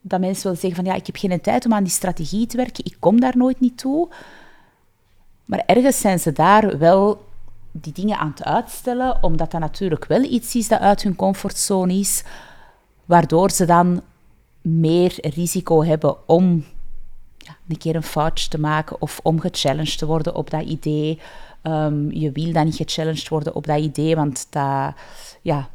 dat 0.01 0.19
mensen 0.19 0.47
wel 0.47 0.55
zeggen 0.55 0.75
van 0.75 0.85
ja, 0.85 0.93
ik 0.93 1.05
heb 1.05 1.15
geen 1.15 1.41
tijd 1.41 1.65
om 1.65 1.73
aan 1.73 1.83
die 1.83 1.91
strategie 1.91 2.47
te 2.47 2.57
werken, 2.57 2.85
ik 2.85 2.95
kom 2.99 3.19
daar 3.19 3.37
nooit 3.37 3.59
niet 3.59 3.77
toe. 3.77 4.09
Maar 5.45 5.63
ergens 5.65 5.99
zijn 5.99 6.19
ze 6.19 6.31
daar 6.31 6.77
wel 6.77 7.27
die 7.81 7.93
dingen 7.93 8.17
aan 8.17 8.29
het 8.29 8.43
uitstellen, 8.43 9.24
omdat 9.24 9.51
dat 9.51 9.59
natuurlijk 9.59 10.05
wel 10.05 10.24
iets 10.24 10.55
is 10.55 10.67
dat 10.67 10.79
uit 10.79 11.03
hun 11.03 11.15
comfortzone 11.15 11.93
is, 11.93 12.24
waardoor 13.05 13.51
ze 13.51 13.65
dan 13.65 14.01
meer 14.62 15.29
risico 15.29 15.83
hebben 15.83 16.27
om 16.27 16.65
ja, 17.38 17.55
een 17.67 17.77
keer 17.77 17.95
een 17.95 18.03
foutje 18.03 18.50
te 18.50 18.59
maken 18.59 19.01
of 19.01 19.19
om 19.24 19.39
gechallenged 19.39 19.98
te 19.98 20.05
worden 20.05 20.36
op 20.36 20.50
dat 20.50 20.63
idee. 20.63 21.19
Um, 21.63 22.12
je 22.12 22.31
wil 22.31 22.51
dan 22.51 22.65
niet 22.65 22.75
gechallenged 22.75 23.29
worden 23.29 23.55
op 23.55 23.67
dat 23.67 23.79
idee, 23.79 24.15
want 24.15 24.48
dat, 24.50 24.93
ja, 25.41 25.69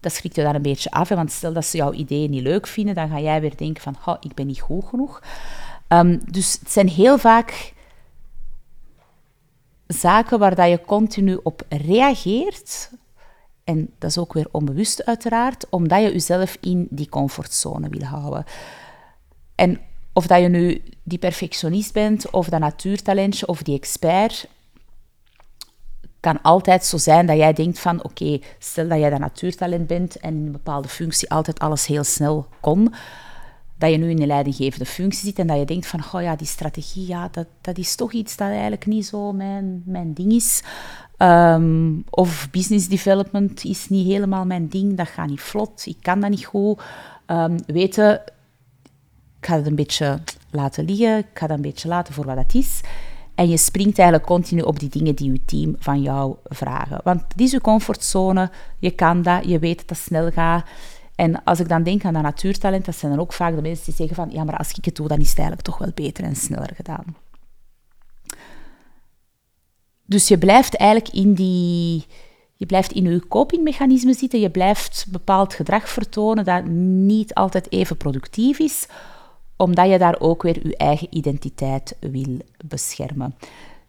dat 0.00 0.12
schrikt 0.12 0.36
je 0.36 0.42
dan 0.42 0.54
een 0.54 0.62
beetje 0.62 0.90
af. 0.90 1.08
Hè? 1.08 1.16
Want 1.16 1.32
stel 1.32 1.52
dat 1.52 1.64
ze 1.64 1.76
jouw 1.76 1.92
idee 1.92 2.28
niet 2.28 2.42
leuk 2.42 2.66
vinden, 2.66 2.94
dan 2.94 3.08
ga 3.08 3.20
jij 3.20 3.40
weer 3.40 3.56
denken 3.56 3.82
van, 3.82 4.18
ik 4.20 4.34
ben 4.34 4.46
niet 4.46 4.60
goed 4.60 4.84
genoeg. 4.84 5.22
Um, 5.88 6.20
dus 6.30 6.58
het 6.60 6.70
zijn 6.72 6.88
heel 6.88 7.18
vaak 7.18 7.74
zaken 9.88 10.38
waar 10.38 10.54
dat 10.54 10.68
je 10.68 10.80
continu 10.80 11.40
op 11.42 11.62
reageert. 11.68 12.90
En 13.64 13.90
dat 13.98 14.10
is 14.10 14.18
ook 14.18 14.32
weer 14.32 14.48
onbewust 14.50 15.04
uiteraard, 15.04 15.66
omdat 15.70 16.02
je 16.02 16.12
jezelf 16.12 16.56
in 16.60 16.86
die 16.90 17.08
comfortzone 17.08 17.88
wil 17.88 18.02
houden. 18.02 18.44
En 19.54 19.80
of 20.12 20.26
dat 20.26 20.40
je 20.40 20.48
nu 20.48 20.82
die 21.02 21.18
perfectionist 21.18 21.92
bent, 21.92 22.30
of 22.30 22.48
dat 22.48 22.60
natuurtalentje, 22.60 23.46
of 23.46 23.62
die 23.62 23.76
expert, 23.76 24.48
kan 26.20 26.42
altijd 26.42 26.84
zo 26.84 26.96
zijn 26.96 27.26
dat 27.26 27.36
jij 27.36 27.52
denkt 27.52 27.78
van, 27.78 28.04
oké, 28.04 28.38
stel 28.58 28.88
dat 28.88 28.98
jij 28.98 29.10
dat 29.10 29.18
natuurtalent 29.18 29.86
bent 29.86 30.16
en 30.16 30.34
in 30.34 30.46
een 30.46 30.52
bepaalde 30.52 30.88
functie 30.88 31.30
altijd 31.30 31.58
alles 31.58 31.86
heel 31.86 32.04
snel 32.04 32.46
kon, 32.60 32.94
dat 33.78 33.90
je 33.90 33.96
nu 33.96 34.10
in 34.10 34.20
een 34.20 34.26
leidinggevende 34.26 34.86
functie 34.86 35.24
zit 35.24 35.38
en 35.38 35.46
dat 35.46 35.58
je 35.58 35.64
denkt 35.64 35.86
van, 35.86 36.04
oh 36.12 36.22
ja, 36.22 36.36
die 36.36 36.46
strategie, 36.46 37.06
ja, 37.06 37.28
dat, 37.32 37.46
dat 37.60 37.78
is 37.78 37.94
toch 37.94 38.12
iets 38.12 38.36
dat 38.36 38.48
eigenlijk 38.48 38.86
niet 38.86 39.06
zo 39.06 39.32
mijn, 39.32 39.82
mijn 39.84 40.14
ding 40.14 40.32
is. 40.32 40.62
Ehm, 41.16 41.92
of 42.10 42.48
business 42.50 42.88
development 42.88 43.64
is 43.64 43.88
niet 43.88 44.06
helemaal 44.06 44.44
mijn 44.44 44.68
ding, 44.68 44.96
dat 44.96 45.08
gaat 45.08 45.28
niet 45.28 45.40
vlot, 45.40 45.86
ik 45.86 45.96
kan 46.00 46.20
dat 46.20 46.30
niet 46.30 46.44
goed. 46.44 46.80
Um, 47.26 47.56
weten, 47.66 48.22
ik 49.40 49.46
ga 49.46 49.56
het 49.56 49.66
een 49.66 49.74
beetje 49.74 50.20
laten 50.50 50.84
liggen, 50.84 51.18
ik 51.18 51.26
ga 51.34 51.46
dat 51.46 51.56
een 51.56 51.62
beetje 51.62 51.88
laten 51.88 52.14
voor 52.14 52.24
wat 52.24 52.36
het 52.36 52.54
is. 52.54 52.80
En 53.34 53.48
je 53.48 53.56
springt 53.56 53.98
eigenlijk 53.98 54.28
continu 54.28 54.60
op 54.60 54.78
die 54.78 54.88
dingen 54.88 55.14
die 55.14 55.32
je 55.32 55.44
team 55.44 55.76
van 55.78 56.02
jou 56.02 56.36
vragen. 56.44 57.00
Want 57.04 57.22
het 57.28 57.40
is 57.40 57.50
je 57.50 57.60
comfortzone, 57.60 58.50
je 58.78 58.90
kan 58.90 59.22
dat, 59.22 59.44
je 59.44 59.58
weet 59.58 59.78
dat 59.78 59.88
het 59.88 59.98
snel 59.98 60.30
gaat. 60.30 60.64
En 61.18 61.44
als 61.44 61.60
ik 61.60 61.68
dan 61.68 61.82
denk 61.82 62.04
aan 62.04 62.12
dat 62.12 62.22
natuurtalent, 62.22 62.84
dat 62.84 62.96
zijn 62.96 63.12
dan 63.12 63.20
ook 63.20 63.32
vaak 63.32 63.54
de 63.54 63.62
mensen 63.62 63.84
die 63.84 63.94
zeggen 63.94 64.16
van 64.16 64.30
ja, 64.30 64.44
maar 64.44 64.56
als 64.56 64.72
ik 64.72 64.84
het 64.84 64.96
doe, 64.96 65.08
dan 65.08 65.18
is 65.18 65.28
het 65.28 65.38
eigenlijk 65.38 65.68
toch 65.68 65.78
wel 65.78 65.90
beter 65.94 66.24
en 66.24 66.36
sneller 66.36 66.70
gedaan. 66.74 67.04
Dus 70.04 70.28
je 70.28 70.38
blijft 70.38 70.76
eigenlijk 70.76 71.14
in 71.14 71.34
die... 71.34 72.06
Je 72.54 72.66
blijft 72.66 72.92
in 72.92 73.04
je 73.04 73.28
copingmechanisme 73.28 74.14
zitten, 74.14 74.40
je 74.40 74.50
blijft 74.50 75.06
bepaald 75.10 75.54
gedrag 75.54 75.88
vertonen 75.88 76.44
dat 76.44 76.64
niet 76.66 77.34
altijd 77.34 77.72
even 77.72 77.96
productief 77.96 78.58
is, 78.58 78.86
omdat 79.56 79.90
je 79.90 79.98
daar 79.98 80.20
ook 80.20 80.42
weer 80.42 80.66
je 80.66 80.76
eigen 80.76 81.06
identiteit 81.10 81.96
wil 82.00 82.38
beschermen. 82.66 83.34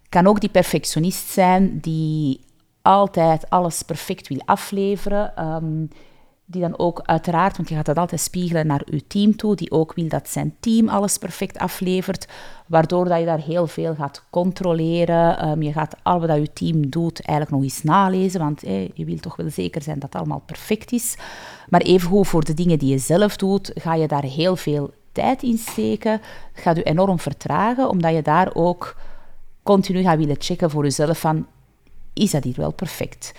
Kan 0.10 0.28
ook 0.28 0.40
die 0.40 0.50
perfectionist 0.50 1.28
zijn 1.28 1.80
die 1.80 2.40
altijd 2.82 3.50
alles 3.50 3.82
perfect 3.82 4.28
wil 4.28 4.42
afleveren. 4.46 5.36
Ehm, 5.36 5.86
die 6.51 6.62
dan 6.62 6.79
ook 6.79 7.01
uiteraard, 7.03 7.58
want 7.58 7.70
je 7.70 7.75
gaat 7.75 7.86
dat 7.86 7.98
altijd 7.98 8.22
spiegelen 8.22 8.68
naar 8.68 8.82
je 8.86 9.08
team 9.08 9.36
toe, 9.36 9.56
die 9.56 9.72
ook 9.72 9.96
wil 9.96 10.08
dat 10.08 10.29
zijn 10.29 10.56
team 10.60 10.89
alles 10.89 11.18
perfect 11.18 11.58
aflevert, 11.58 12.27
waardoor 12.68 13.06
dat 13.06 13.20
je 13.20 13.25
daar 13.25 13.39
heel 13.39 13.68
veel 13.68 13.96
gaat 13.96 14.24
controleren. 14.29 15.50
Um, 15.50 15.62
je 15.62 15.72
gaat 15.72 15.96
al 16.03 16.20
wat 16.20 16.36
je 16.36 16.53
team 16.53 16.89
doet 16.89 17.22
eigenlijk 17.22 17.58
nog 17.58 17.72
eens 17.72 17.84
nalezen, 17.84 18.39
want 18.39 18.62
je 18.94 19.06
wil 19.06 19.20
toch 19.20 19.36
wel 19.36 19.50
zeker 19.50 19.82
zijn 19.82 20.00
dat 20.00 20.13
het 20.13 20.22
allemaal 20.22 20.44
perfect 20.46 20.91
is. 20.91 21.15
Maar 21.70 21.82
evengoed 21.82 22.27
voor 22.27 22.44
de 22.44 22.53
dingen 22.53 22.79
die 22.79 22.89
je 22.89 22.98
zelf 22.98 23.36
doet, 23.38 23.72
ga 23.75 23.94
je 23.94 24.08
daar 24.08 24.24
heel 24.24 24.56
veel 24.56 24.94
tijd 25.12 25.44
in 25.44 25.58
steken. 25.58 26.22
Gaat 26.53 26.75
je 26.75 26.84
enorm 26.84 27.20
vertragen, 27.20 27.89
omdat 27.89 28.13
je 28.13 28.22
daar 28.22 28.50
ook 28.53 28.96
continu 29.63 30.01
gaat 30.01 30.18
willen 30.18 30.36
checken 30.39 30.70
voor 30.70 30.84
jezelf 30.84 31.20
van, 31.20 31.48
is 32.13 32.32
dat 32.32 32.44
hier 32.44 32.53
wel 32.58 32.74
perfect? 32.74 33.34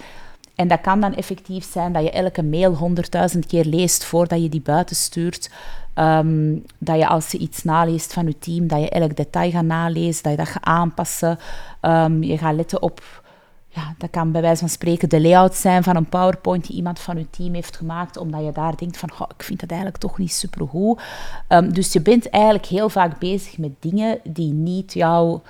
En 0.60 0.68
dat 0.68 0.80
kan 0.80 1.00
dan 1.00 1.14
effectief 1.14 1.70
zijn 1.72 1.92
dat 1.92 2.02
je 2.02 2.10
elke 2.10 2.42
mail 2.42 2.74
honderdduizend 2.74 3.46
keer 3.46 3.64
leest 3.64 4.04
voordat 4.04 4.42
je 4.42 4.48
die 4.48 4.60
buiten 4.60 4.96
stuurt. 4.96 5.50
Ehm, 5.94 6.56
dat 6.78 6.96
je 6.96 7.06
als 7.06 7.30
je 7.30 7.38
iets 7.38 7.62
naleest 7.62 8.12
van 8.12 8.26
je 8.26 8.38
team, 8.38 8.66
dat 8.66 8.80
je 8.80 8.88
elk 8.88 9.16
detail 9.16 9.50
gaat 9.50 9.64
nalezen, 9.64 10.22
dat 10.22 10.32
je 10.32 10.38
dat 10.38 10.48
gaat 10.48 10.64
aanpassen. 10.64 11.38
Um, 11.82 12.22
je 12.22 12.38
gaat 12.38 12.54
letten 12.54 12.82
op, 12.82 13.22
ja, 13.68 13.94
dat 13.98 14.10
kan 14.10 14.32
bij 14.32 14.40
wijze 14.40 14.60
van 14.60 14.68
spreken 14.68 15.08
de 15.08 15.20
layout 15.20 15.54
zijn 15.54 15.82
van 15.82 15.96
een 15.96 16.08
PowerPoint 16.08 16.66
die 16.66 16.76
iemand 16.76 16.98
van 16.98 17.18
je 17.18 17.30
team 17.30 17.54
heeft 17.54 17.76
gemaakt, 17.76 18.16
omdat 18.16 18.44
je 18.44 18.52
daar 18.52 18.76
denkt 18.76 18.96
van, 18.96 19.10
ik 19.36 19.42
vind 19.42 19.60
dat 19.60 19.70
eigenlijk 19.70 20.00
toch 20.00 20.18
niet 20.18 20.32
supergoed. 20.32 21.00
Um, 21.48 21.72
dus 21.72 21.92
je 21.92 22.00
bent 22.00 22.28
eigenlijk 22.28 22.66
heel 22.66 22.88
vaak 22.88 23.18
bezig 23.18 23.58
met 23.58 23.72
dingen 23.78 24.18
die 24.24 24.52
niet 24.52 24.92
jouw 24.92 25.42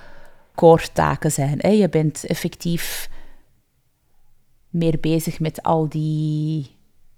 core 0.55 0.91
taken 0.93 1.31
zijn. 1.31 1.57
Hè. 1.57 1.69
Je 1.69 1.89
bent 1.89 2.25
effectief 2.25 3.09
meer 4.71 4.97
bezig 4.99 5.39
met 5.39 5.63
al 5.63 5.89
die 5.89 6.75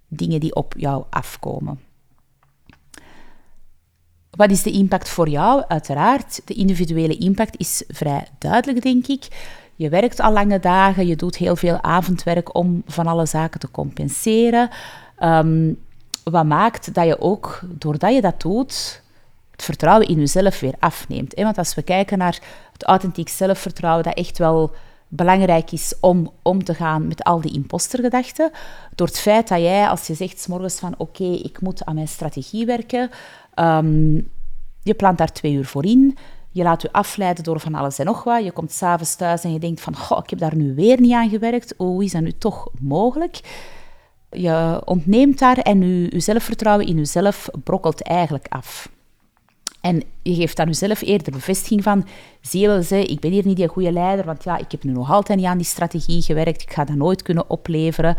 dingen 0.07 0.39
die 0.39 0.55
op 0.55 0.74
jou 0.77 1.03
afkomen. 1.10 1.79
Wat 4.29 4.51
is 4.51 4.63
de 4.63 4.72
impact 4.72 5.10
voor 5.10 5.29
jou? 5.29 5.63
Uiteraard, 5.67 6.41
de 6.45 6.53
individuele 6.53 7.17
impact 7.17 7.60
is 7.60 7.83
vrij 7.88 8.27
duidelijk, 8.38 8.81
denk 8.81 9.07
ik. 9.07 9.27
Je 9.75 9.89
werkt 9.89 10.19
al 10.19 10.31
lange 10.31 10.60
dagen, 10.60 11.07
je 11.07 11.15
doet 11.15 11.36
heel 11.36 11.55
veel 11.55 11.81
avondwerk 11.81 12.55
om 12.55 12.83
van 12.86 13.07
alle 13.07 13.25
zaken 13.25 13.60
te 13.60 13.72
compenseren. 13.72 14.69
Um, 15.19 15.79
wat 16.24 16.45
maakt 16.45 16.93
dat 16.93 17.05
je 17.05 17.19
ook, 17.19 17.62
doordat 17.65 18.13
je 18.13 18.22
dat 18.22 18.41
doet, 18.41 19.01
het 19.51 19.63
vertrouwen 19.63 20.07
in 20.07 20.19
jezelf 20.19 20.60
weer 20.60 20.75
afneemt. 20.79 21.33
Want 21.33 21.57
als 21.57 21.75
we 21.75 21.81
kijken 21.81 22.17
naar 22.17 22.39
het 22.74 22.83
authentiek 22.83 23.29
zelfvertrouwen, 23.29 24.03
dat 24.03 24.13
echt 24.13 24.38
wel 24.38 24.72
belangrijk 25.15 25.72
is 25.72 25.93
om 26.00 26.32
om 26.41 26.63
te 26.63 26.74
gaan 26.74 27.08
met 27.08 27.24
al 27.24 27.41
die 27.41 27.53
impostergedachten. 27.53 28.51
Door 28.96 29.08
het 29.08 29.20
feit 29.20 29.48
dat 29.48 29.60
jij, 29.60 29.88
als 29.88 30.08
je 30.08 30.13
zegt 30.13 30.39
s 30.39 30.48
morgens 30.48 30.79
van 30.79 30.96
oké, 30.98 31.24
ik 31.24 31.62
moet 31.62 31.86
aan 31.86 31.96
mijn 31.96 32.08
strategie 32.08 32.65
werken, 32.65 33.10
um, 33.55 34.29
je 34.82 34.93
plant 34.93 35.17
daar 35.17 35.32
twee 35.32 35.53
uur 35.53 35.65
voor 35.65 35.86
in, 35.86 36.17
je 36.50 36.63
laat 36.63 36.82
je 36.82 36.91
afleiden 36.91 37.43
door 37.43 37.60
van 37.60 37.75
alles 37.75 38.00
en 38.00 38.05
nog 38.05 38.24
wat, 38.24 38.43
je 38.43 38.51
komt 38.51 38.72
s'avonds 38.72 39.15
thuis 39.15 39.43
en 39.43 39.53
je 39.53 39.60
denkt 39.60 39.82
van 39.82 39.96
goh, 39.96 40.20
ik 40.24 40.29
heb 40.29 40.39
daar 40.39 40.55
nu 40.55 40.75
weer 40.75 41.00
niet 41.00 41.13
aan 41.13 41.29
gewerkt, 41.29 41.74
hoe 41.77 42.03
is 42.03 42.12
dat 42.12 42.22
nu 42.22 42.32
toch 42.32 42.70
mogelijk? 42.79 43.39
Je 44.29 44.82
ontneemt 44.86 45.39
daar 45.39 45.58
en 45.58 45.82
je, 45.82 46.08
je 46.10 46.20
zelfvertrouwen 46.20 46.88
in 46.88 46.96
jezelf 46.96 47.50
brokkelt 47.63 48.01
eigenlijk 48.01 48.46
af. 48.50 48.89
En 49.83 50.03
je 50.21 50.35
geeft 50.35 50.59
aan 50.59 50.67
jezelf 50.67 51.01
eerder 51.01 51.31
bevestiging 51.31 51.83
van, 51.83 52.07
zie 52.41 52.67
wel, 52.67 52.83
ik 52.89 53.19
ben 53.19 53.31
hier 53.31 53.45
niet 53.45 53.57
die 53.57 53.67
goede 53.67 53.91
leider, 53.91 54.25
want 54.25 54.43
ja, 54.43 54.57
ik 54.57 54.71
heb 54.71 54.83
nu 54.83 54.91
nog 54.91 55.11
altijd 55.11 55.39
niet 55.39 55.47
aan 55.47 55.57
die 55.57 55.65
strategie 55.65 56.21
gewerkt, 56.21 56.61
ik 56.61 56.73
ga 56.73 56.83
dat 56.83 56.95
nooit 56.95 57.21
kunnen 57.21 57.49
opleveren. 57.49 58.15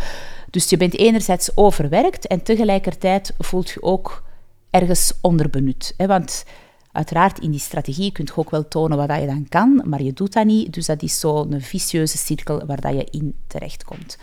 Dus 0.50 0.70
je 0.70 0.76
bent 0.76 0.96
enerzijds 0.96 1.56
overwerkt 1.56 2.26
en 2.26 2.42
tegelijkertijd 2.42 3.34
voelt 3.38 3.70
je 3.70 3.82
ook 3.82 4.22
ergens 4.70 5.12
onderbenut. 5.20 5.94
Hè? 5.96 6.06
Want 6.06 6.44
uiteraard, 6.92 7.38
in 7.38 7.50
die 7.50 7.60
strategie 7.60 8.12
kun 8.12 8.24
je 8.24 8.36
ook 8.36 8.50
wel 8.50 8.68
tonen 8.68 8.96
wat 8.96 9.20
je 9.20 9.26
dan 9.26 9.46
kan, 9.48 9.82
maar 9.84 10.02
je 10.02 10.12
doet 10.12 10.32
dat 10.32 10.44
niet. 10.44 10.72
Dus 10.74 10.86
dat 10.86 11.02
is 11.02 11.20
zo'n 11.20 11.60
vicieuze 11.60 12.18
cirkel 12.18 12.66
waar 12.66 12.80
dat 12.80 12.94
je 12.94 13.06
in 13.10 13.34
terechtkomt. 13.46 14.18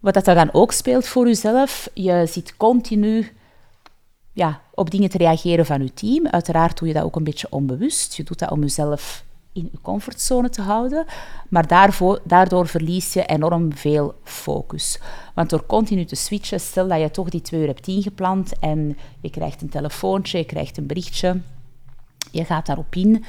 Wat 0.00 0.14
dat 0.14 0.24
dan 0.24 0.52
ook 0.52 0.72
speelt 0.72 1.06
voor 1.06 1.26
jezelf, 1.26 1.90
je 1.94 2.26
zit 2.26 2.56
continu 2.56 3.32
ja, 4.36 4.60
op 4.76 4.90
dingen 4.90 5.10
te 5.10 5.18
reageren 5.18 5.66
van 5.66 5.82
je 5.82 5.94
team. 5.94 6.26
Uiteraard 6.26 6.78
doe 6.78 6.88
je 6.88 6.94
dat 6.94 7.02
ook 7.02 7.16
een 7.16 7.24
beetje 7.24 7.46
onbewust. 7.50 8.14
Je 8.14 8.22
doet 8.22 8.38
dat 8.38 8.50
om 8.50 8.60
jezelf 8.60 9.24
in 9.52 9.68
je 9.72 9.78
comfortzone 9.82 10.48
te 10.50 10.62
houden. 10.62 11.04
Maar 11.48 11.66
daarvoor, 11.66 12.20
daardoor 12.24 12.66
verlies 12.66 13.12
je 13.12 13.26
enorm 13.26 13.76
veel 13.76 14.14
focus. 14.24 15.00
Want 15.34 15.50
door 15.50 15.66
continu 15.66 16.04
te 16.04 16.16
switchen, 16.16 16.60
stel 16.60 16.88
dat 16.88 17.00
je 17.00 17.10
toch 17.10 17.28
die 17.28 17.40
twee 17.40 17.60
uur 17.60 17.66
hebt 17.66 17.86
ingepland 17.86 18.58
en 18.58 18.96
je 19.20 19.30
krijgt 19.30 19.62
een 19.62 19.68
telefoontje, 19.68 20.38
je 20.38 20.44
krijgt 20.44 20.76
een 20.76 20.86
berichtje, 20.86 21.40
je 22.30 22.44
gaat 22.44 22.66
daarop 22.66 22.94
in, 22.94 23.24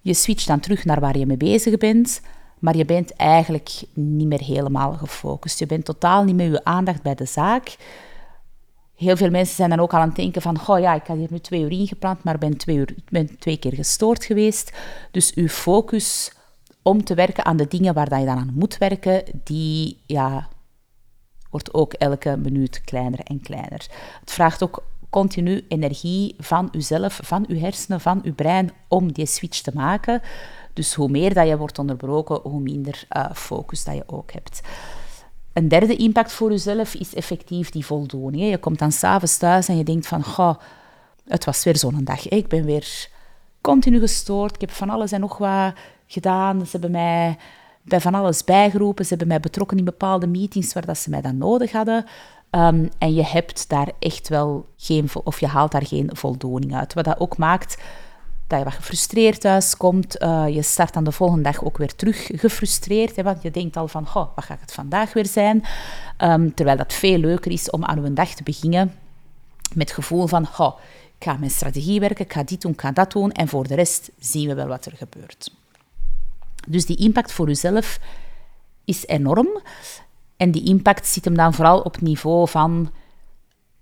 je 0.00 0.14
switcht 0.14 0.46
dan 0.46 0.60
terug 0.60 0.84
naar 0.84 1.00
waar 1.00 1.18
je 1.18 1.26
mee 1.26 1.36
bezig 1.36 1.76
bent, 1.76 2.20
maar 2.58 2.76
je 2.76 2.84
bent 2.84 3.16
eigenlijk 3.16 3.82
niet 3.94 4.26
meer 4.26 4.42
helemaal 4.42 4.92
gefocust. 4.92 5.58
Je 5.58 5.66
bent 5.66 5.84
totaal 5.84 6.24
niet 6.24 6.36
met 6.36 6.46
je 6.46 6.64
aandacht 6.64 7.02
bij 7.02 7.14
de 7.14 7.24
zaak 7.24 7.76
heel 9.02 9.16
veel 9.16 9.30
mensen 9.30 9.54
zijn 9.54 9.70
dan 9.70 9.80
ook 9.80 9.92
al 9.92 10.00
aan 10.00 10.06
het 10.06 10.16
denken 10.16 10.42
van, 10.42 10.60
oh 10.66 10.78
ja, 10.78 10.94
ik 10.94 11.06
had 11.06 11.16
hier 11.16 11.28
nu 11.30 11.38
twee 11.38 11.62
uur 11.62 11.70
ingepland, 11.70 12.24
maar 12.24 12.38
ben 12.38 12.56
twee, 12.56 12.76
uur, 12.76 12.94
ben 13.08 13.38
twee 13.38 13.56
keer 13.56 13.74
gestoord 13.74 14.24
geweest. 14.24 14.72
Dus 15.10 15.34
uw 15.34 15.48
focus 15.48 16.32
om 16.82 17.04
te 17.04 17.14
werken 17.14 17.44
aan 17.44 17.56
de 17.56 17.68
dingen 17.68 17.94
waar 17.94 18.18
je 18.18 18.26
dan 18.26 18.38
aan 18.38 18.52
moet 18.54 18.78
werken, 18.78 19.22
die 19.44 20.02
ja, 20.06 20.48
wordt 21.50 21.74
ook 21.74 21.92
elke 21.92 22.36
minuut 22.36 22.80
kleiner 22.84 23.20
en 23.20 23.40
kleiner. 23.40 23.86
Het 24.20 24.32
vraagt 24.32 24.62
ook 24.62 24.84
continu 25.10 25.64
energie 25.68 26.34
van 26.38 26.68
uzelf, 26.72 27.20
van 27.22 27.44
uw 27.48 27.58
hersenen, 27.58 28.00
van 28.00 28.20
uw 28.24 28.34
brein 28.34 28.72
om 28.88 29.12
die 29.12 29.26
switch 29.26 29.60
te 29.60 29.70
maken. 29.74 30.22
Dus 30.72 30.94
hoe 30.94 31.08
meer 31.08 31.34
dat 31.34 31.48
je 31.48 31.56
wordt 31.56 31.78
onderbroken, 31.78 32.40
hoe 32.42 32.60
minder 32.60 33.04
uh, 33.16 33.30
focus 33.34 33.84
dat 33.84 33.94
je 33.94 34.02
ook 34.06 34.32
hebt. 34.32 34.60
Een 35.52 35.68
derde 35.68 35.96
impact 35.96 36.32
voor 36.32 36.50
jezelf 36.50 36.94
is 36.94 37.14
effectief 37.14 37.70
die 37.70 37.86
voldoening. 37.86 38.50
Je 38.50 38.58
komt 38.58 38.78
dan 38.78 38.92
s'avonds 38.92 39.36
thuis 39.36 39.68
en 39.68 39.76
je 39.76 39.84
denkt 39.84 40.06
van, 40.06 40.24
goh, 40.24 40.54
het 41.28 41.44
was 41.44 41.64
weer 41.64 41.76
zo'n 41.76 42.04
dag. 42.04 42.28
Ik 42.28 42.48
ben 42.48 42.64
weer 42.64 43.08
continu 43.60 43.98
gestoord. 43.98 44.54
Ik 44.54 44.60
heb 44.60 44.70
van 44.70 44.90
alles 44.90 45.12
en 45.12 45.20
nog 45.20 45.38
wat 45.38 45.72
gedaan. 46.06 46.60
Ze 46.60 46.70
hebben 46.70 46.90
mij 46.90 47.36
bij 47.82 48.00
van 48.00 48.14
alles 48.14 48.44
bijgeroepen. 48.44 49.04
Ze 49.04 49.10
hebben 49.10 49.28
mij 49.28 49.40
betrokken 49.40 49.78
in 49.78 49.84
bepaalde 49.84 50.26
meetings 50.26 50.72
waar 50.72 50.86
dat 50.86 50.98
ze 50.98 51.10
mij 51.10 51.20
dan 51.20 51.38
nodig 51.38 51.72
hadden. 51.72 52.04
Ehm, 52.50 52.88
en 52.98 53.14
je 53.14 53.24
hebt 53.24 53.68
daar 53.68 53.90
echt 53.98 54.28
wel 54.28 54.66
geen, 54.76 55.08
of 55.24 55.40
je 55.40 55.46
haalt 55.46 55.72
daar 55.72 55.86
geen 55.86 56.10
voldoening 56.12 56.76
uit. 56.76 56.94
Wat 56.94 57.04
dat 57.04 57.20
ook 57.20 57.36
maakt 57.36 57.82
dat 58.52 58.60
je 58.60 58.70
wat 58.70 58.78
gefrustreerd 58.78 59.40
thuis 59.40 59.76
komt. 59.76 60.22
Uh, 60.22 60.48
je 60.48 60.62
start 60.62 60.94
dan 60.94 61.04
de 61.04 61.12
volgende 61.12 61.42
dag 61.42 61.64
ook 61.64 61.78
weer 61.78 61.94
terug 61.94 62.30
gefrustreerd. 62.34 63.16
Hè, 63.16 63.22
want 63.22 63.42
je 63.42 63.50
denkt 63.50 63.76
al 63.76 63.88
van, 63.88 64.06
goh, 64.06 64.34
wat 64.34 64.44
gaat 64.44 64.60
het 64.60 64.72
vandaag 64.72 65.12
weer 65.12 65.26
zijn? 65.26 65.64
Um, 66.18 66.54
terwijl 66.54 66.76
dat 66.76 66.92
veel 66.92 67.18
leuker 67.18 67.52
is 67.52 67.70
om 67.70 67.84
aan 67.84 68.04
een 68.04 68.14
dag 68.14 68.34
te 68.34 68.42
beginnen 68.42 68.94
met 69.74 69.88
het 69.88 69.96
gevoel 69.98 70.26
van, 70.26 70.46
goh, 70.46 70.78
ik 71.18 71.24
ga 71.24 71.36
mijn 71.36 71.50
strategie 71.50 72.00
werken, 72.00 72.24
ik 72.24 72.32
ga 72.32 72.42
dit 72.42 72.60
doen, 72.60 72.72
ik 72.72 72.80
ga 72.80 72.92
dat 72.92 73.12
doen. 73.12 73.32
En 73.32 73.48
voor 73.48 73.66
de 73.66 73.74
rest 73.74 74.10
zien 74.18 74.48
we 74.48 74.54
wel 74.54 74.66
wat 74.66 74.84
er 74.84 74.96
gebeurt. 74.96 75.52
Dus 76.68 76.86
die 76.86 76.96
impact 76.96 77.32
voor 77.32 77.46
jezelf 77.46 77.98
is 78.84 79.06
enorm. 79.06 79.48
En 80.36 80.50
die 80.50 80.64
impact 80.64 81.06
zit 81.06 81.24
hem 81.24 81.36
dan 81.36 81.54
vooral 81.54 81.80
op 81.80 81.92
het 81.92 82.02
niveau 82.02 82.48
van 82.48 82.90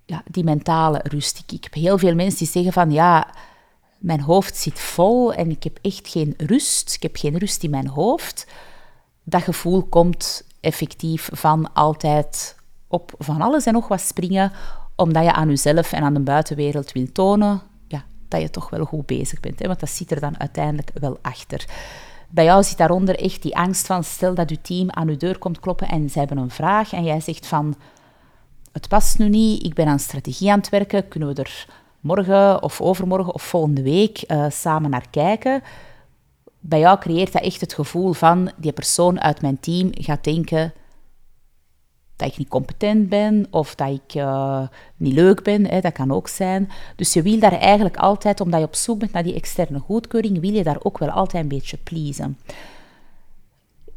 ja, 0.07 0.23
die 0.27 0.45
mentale 0.45 1.01
rust. 1.03 1.43
Ik 1.47 1.65
heb 1.65 1.75
heel 1.75 1.99
veel 1.99 2.15
mensen 2.15 2.39
die 2.39 2.49
zeggen 2.49 2.73
van 2.73 2.91
ja, 2.91 3.35
mijn 4.01 4.21
hoofd 4.21 4.57
zit 4.57 4.81
vol 4.81 5.35
en 5.35 5.51
ik 5.51 5.63
heb 5.63 5.79
echt 5.83 6.09
geen 6.09 6.35
rust. 6.37 6.95
Ik 6.95 7.03
heb 7.03 7.17
geen 7.17 7.39
rust 7.39 7.63
in 7.63 7.71
mijn 7.71 7.89
hoofd. 7.89 8.47
dat 9.25 9.43
gevoel 9.43 9.83
komt 9.83 10.45
effectief 10.61 11.29
van 11.33 11.73
altijd 11.73 12.57
op 12.89 13.13
van 13.19 13.41
alles 13.41 13.67
en 13.67 13.73
nog 13.73 13.89
wat 13.89 14.01
springen, 14.01 14.53
omdat 14.97 15.25
je 15.25 15.33
aan 15.33 15.49
jezelf 15.49 15.93
en 15.93 16.03
aan 16.03 16.15
de 16.15 16.21
buitenwereld 16.21 16.93
wil 16.93 17.13
tonen 17.13 17.63
ja, 17.89 18.05
dat 18.29 18.41
je 18.41 18.51
toch 18.51 18.71
wel 18.71 18.85
goed 18.85 19.07
bezig 19.07 19.41
bent. 19.41 19.59
Hè? 19.59 19.67
Want 19.67 19.81
dat 19.81 19.91
zit 19.91 20.11
er 20.11 20.21
dan 20.21 20.41
uiteindelijk 20.41 20.91
wel 20.95 21.19
achter. 21.23 21.65
Bij 22.29 22.45
jou 22.45 22.63
zit 22.63 22.79
daaronder 22.79 23.19
echt 23.19 23.43
die 23.43 23.57
angst 23.57 23.87
van, 23.87 24.05
stel 24.05 24.35
dat 24.35 24.51
je 24.51 24.61
team 24.61 24.91
aan 24.91 25.09
je 25.09 25.17
deur 25.17 25.39
komt 25.39 25.61
kloppen 25.61 25.89
en 25.89 26.11
ze 26.11 26.19
hebben 26.19 26.37
een 26.37 26.51
vraag 26.51 26.93
en 26.93 27.05
jij 27.05 27.21
zegt 27.21 27.47
van, 27.47 27.75
het 28.73 28.89
past 28.89 29.19
nu 29.19 29.29
niet, 29.29 29.65
ik 29.65 29.75
ben 29.75 29.87
aan 29.87 29.99
strategie 29.99 30.51
aan 30.51 30.59
het 30.59 30.69
werken, 30.69 31.09
kunnen 31.09 31.35
we 31.35 31.43
er 31.43 31.67
morgen 32.01 32.63
of 32.63 32.81
overmorgen 32.81 33.35
of 33.35 33.43
volgende 33.43 33.83
week 33.83 34.25
uh, 34.27 34.47
samen 34.49 34.91
naar 34.91 35.11
kijken? 35.11 35.63
Bij 36.61 36.79
jou 36.79 36.99
creëert 36.99 37.33
dat 37.33 37.43
echt 37.43 37.61
het 37.61 37.75
gevoel 37.75 38.13
van, 38.13 38.51
die 38.57 38.73
persoon 38.73 39.21
uit 39.21 39.43
mijn 39.43 39.61
team 39.61 39.91
gaat 39.93 40.25
denken, 40.25 40.73
dat 42.21 42.29
ik 42.29 42.39
niet 42.39 42.49
competent 42.49 43.09
ben 43.09 43.47
of 43.51 43.75
dat 43.75 43.89
ik 43.89 44.15
uh, 44.15 44.63
niet 44.97 45.13
leuk 45.13 45.43
ben. 45.43 45.67
Hè, 45.67 45.81
dat 45.81 45.93
kan 45.93 46.13
ook 46.13 46.29
zijn. 46.29 46.71
Dus 46.97 47.13
je 47.13 47.23
wil 47.23 47.39
daar 47.39 47.59
eigenlijk 47.59 47.97
altijd, 47.97 48.41
omdat 48.41 48.61
je 48.61 48.67
op 48.67 48.75
zoek 48.75 48.99
bent 48.99 49.13
naar 49.13 49.23
die 49.23 49.35
externe 49.35 49.79
goedkeuring, 49.79 50.41
wil 50.41 50.53
je 50.53 50.63
daar 50.63 50.79
ook 50.83 50.99
wel 50.99 51.11
altijd 51.11 51.43
een 51.43 51.49
beetje 51.49 51.77
pleasen. 51.77 52.39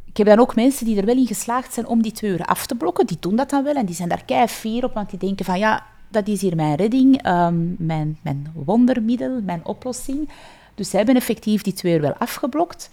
Ik 0.06 0.18
heb 0.18 0.28
dan 0.28 0.40
ook 0.40 0.56
mensen 0.56 0.86
die 0.86 0.98
er 0.98 1.06
wel 1.06 1.18
in 1.18 1.28
geslaagd 1.28 1.74
zijn 1.74 1.88
om 1.88 2.02
die 2.02 2.12
twee 2.12 2.32
uur 2.32 2.46
af 2.46 2.66
te 2.66 2.76
blokken. 2.76 3.06
Die 3.06 3.18
doen 3.20 3.36
dat 3.36 3.50
dan 3.50 3.64
wel 3.64 3.74
en 3.74 3.86
die 3.86 3.96
zijn 3.96 4.10
daar 4.10 4.26
kei 4.26 4.48
fier 4.48 4.84
op, 4.84 4.94
want 4.94 5.10
die 5.10 5.20
denken 5.20 5.46
van 5.46 5.60
ja, 5.60 5.86
dat 6.14 6.28
is 6.28 6.42
hier 6.42 6.56
mijn 6.56 6.76
redding, 6.76 7.28
um, 7.28 7.76
mijn, 7.80 8.18
mijn 8.22 8.52
wondermiddel, 8.54 9.42
mijn 9.42 9.66
oplossing. 9.66 10.30
Dus 10.76 10.90
ze 10.90 10.98
hebben 10.98 11.16
effectief 11.16 11.62
die 11.62 11.74
twee 11.74 11.94
uur 11.94 12.02
wel 12.02 12.14
afgeblokt. 12.18 12.90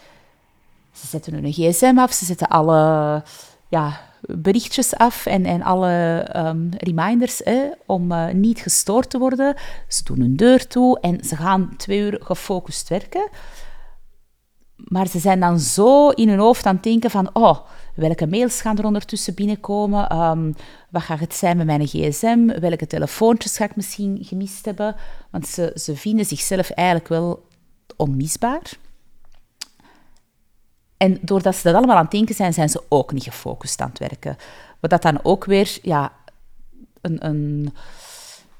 Ze 0.93 1.07
zetten 1.07 1.33
hun 1.33 1.53
gsm 1.53 1.99
af, 1.99 2.13
ze 2.13 2.25
zetten 2.25 2.49
alle 2.49 3.23
ja, 3.69 4.01
berichtjes 4.21 4.95
af 4.95 5.27
en, 5.27 5.45
en 5.45 5.63
alle 5.63 6.27
um, 6.37 6.69
reminders 6.77 7.43
om 7.87 8.13
uh, 8.13 8.29
niet 8.29 8.61
gestoord 8.61 9.11
te 9.11 9.19
worden. 9.19 9.55
Ze 9.89 10.05
doen 10.05 10.21
hun 10.21 10.37
deur 10.37 10.67
toe 10.67 11.01
en 11.01 11.25
ze 11.25 11.37
gaan 11.37 11.75
twee 11.77 12.01
uur 12.01 12.21
gefocust 12.23 12.89
werken. 12.89 13.29
Maar 14.85 15.07
ze 15.07 15.19
zijn 15.19 15.41
dan 15.41 15.59
zo 15.61 16.09
in 16.09 16.29
hun 16.29 16.39
hoofd 16.39 16.67
aan 16.67 16.75
het 16.75 16.83
denken 16.83 17.11
van... 17.11 17.31
Oh, 17.33 17.59
welke 17.95 18.27
mails 18.27 18.61
gaan 18.61 18.79
er 18.79 18.85
ondertussen 18.85 19.35
binnenkomen? 19.35 20.17
Um, 20.17 20.55
wat 20.91 21.03
gaat 21.03 21.21
het 21.21 21.35
zijn 21.35 21.57
met 21.57 21.67
mijn 21.67 21.87
gsm? 21.87 22.61
Welke 22.61 22.87
telefoontjes 22.87 23.57
ga 23.57 23.65
ik 23.65 23.77
misschien 23.77 24.19
gemist 24.23 24.65
hebben? 24.65 24.97
Want 25.31 25.47
ze, 25.47 25.73
ze 25.75 25.97
vinden 25.97 26.27
zichzelf 26.27 26.71
eigenlijk 26.71 27.09
wel 27.09 27.47
onmisbaar. 27.97 28.63
En 30.97 31.19
doordat 31.23 31.57
ze 31.57 31.63
dat 31.63 31.75
allemaal 31.75 31.97
aan 31.97 32.03
het 32.03 32.11
denken 32.11 32.35
zijn, 32.35 32.53
zijn 32.53 32.69
ze 32.69 32.83
ook 32.89 33.13
niet 33.13 33.23
gefocust 33.23 33.81
aan 33.81 33.89
het 33.89 33.99
werken. 33.99 34.37
Wat 34.81 34.91
dat 34.91 35.03
dan 35.03 35.21
ook 35.23 35.45
weer 35.45 35.79
ja, 35.83 36.13
een, 37.01 37.27
een, 37.27 37.75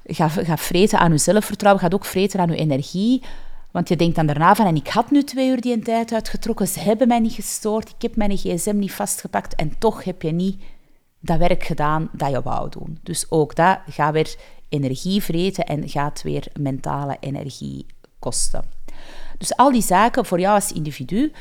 gaat, 0.03 0.59
vreten 0.59 0.99
aan 0.99 1.11
je 1.11 1.17
zelfvertrouwen, 1.17 1.83
gaat 1.83 1.93
ook 1.93 2.05
vreten 2.05 2.39
aan 2.39 2.49
je 2.49 2.55
energie. 2.55 3.23
Want 3.71 3.89
je 3.89 3.95
denkt 3.95 4.15
dan 4.15 4.25
daarna 4.25 4.55
van, 4.55 4.65
en 4.65 4.75
ik 4.75 4.87
had 4.87 5.11
nu 5.11 5.23
twee 5.23 5.49
uur 5.49 5.61
die 5.61 5.73
een 5.73 5.83
tijd 5.83 6.13
uitgetrokken, 6.13 6.67
ze 6.67 6.79
hebben 6.79 7.07
mij 7.07 7.19
niet 7.19 7.33
gestoord, 7.33 7.89
ik 7.89 8.01
heb 8.01 8.15
mijn 8.15 8.37
gsm 8.37 8.77
niet 8.77 8.93
vastgepakt 8.93 9.55
en 9.55 9.77
toch 9.77 10.03
heb 10.03 10.21
je 10.21 10.31
niet 10.31 10.61
dat 11.19 11.37
werk 11.37 11.63
gedaan 11.63 12.09
dat 12.11 12.31
je 12.31 12.41
wou 12.41 12.69
doen. 12.69 12.99
Dus 13.03 13.31
ook 13.31 13.55
dat 13.55 13.79
gaat 13.87 14.13
weer 14.13 14.35
energie 14.69 15.23
vreten 15.23 15.65
en 15.65 15.89
gaat 15.89 16.21
weer 16.21 16.47
mentale 16.59 17.17
energie 17.19 17.85
kosten. 18.19 18.63
Dus 19.37 19.55
al 19.55 19.71
die 19.71 19.81
zaken 19.81 20.25
voor 20.25 20.39
jou 20.39 20.55
als 20.55 20.71
individu, 20.71 21.31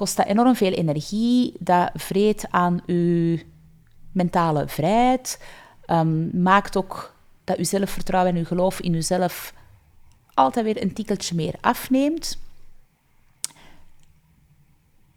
kost 0.00 0.16
dat 0.16 0.26
enorm 0.26 0.54
veel 0.54 0.72
energie. 0.72 1.54
Dat 1.58 1.90
vreet 1.94 2.46
aan 2.50 2.82
uw 2.86 3.38
mentale 4.12 4.68
vrijheid. 4.68 5.40
Um, 5.86 6.30
maakt 6.42 6.76
ook 6.76 7.14
dat 7.44 7.56
uw 7.56 7.64
zelfvertrouwen 7.64 8.32
en 8.32 8.38
uw 8.38 8.44
geloof 8.44 8.80
in 8.80 8.94
uzelf 8.94 9.54
altijd 10.40 10.64
weer 10.64 10.82
een 10.82 10.92
tikkeltje 10.92 11.34
meer 11.34 11.54
afneemt. 11.60 12.38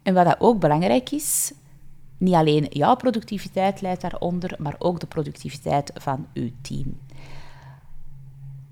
En 0.02 0.14
wat 0.14 0.24
dat 0.24 0.36
ook 0.38 0.60
belangrijk 0.60 1.10
is, 1.10 1.52
niet 2.18 2.34
alleen 2.34 2.66
jouw 2.70 2.94
productiviteit 2.96 3.80
leidt 3.80 4.00
daaronder, 4.00 4.54
maar 4.58 4.74
ook 4.78 5.00
de 5.00 5.06
productiviteit 5.06 5.90
van 5.94 6.26
uw 6.34 6.50
team. 6.62 6.98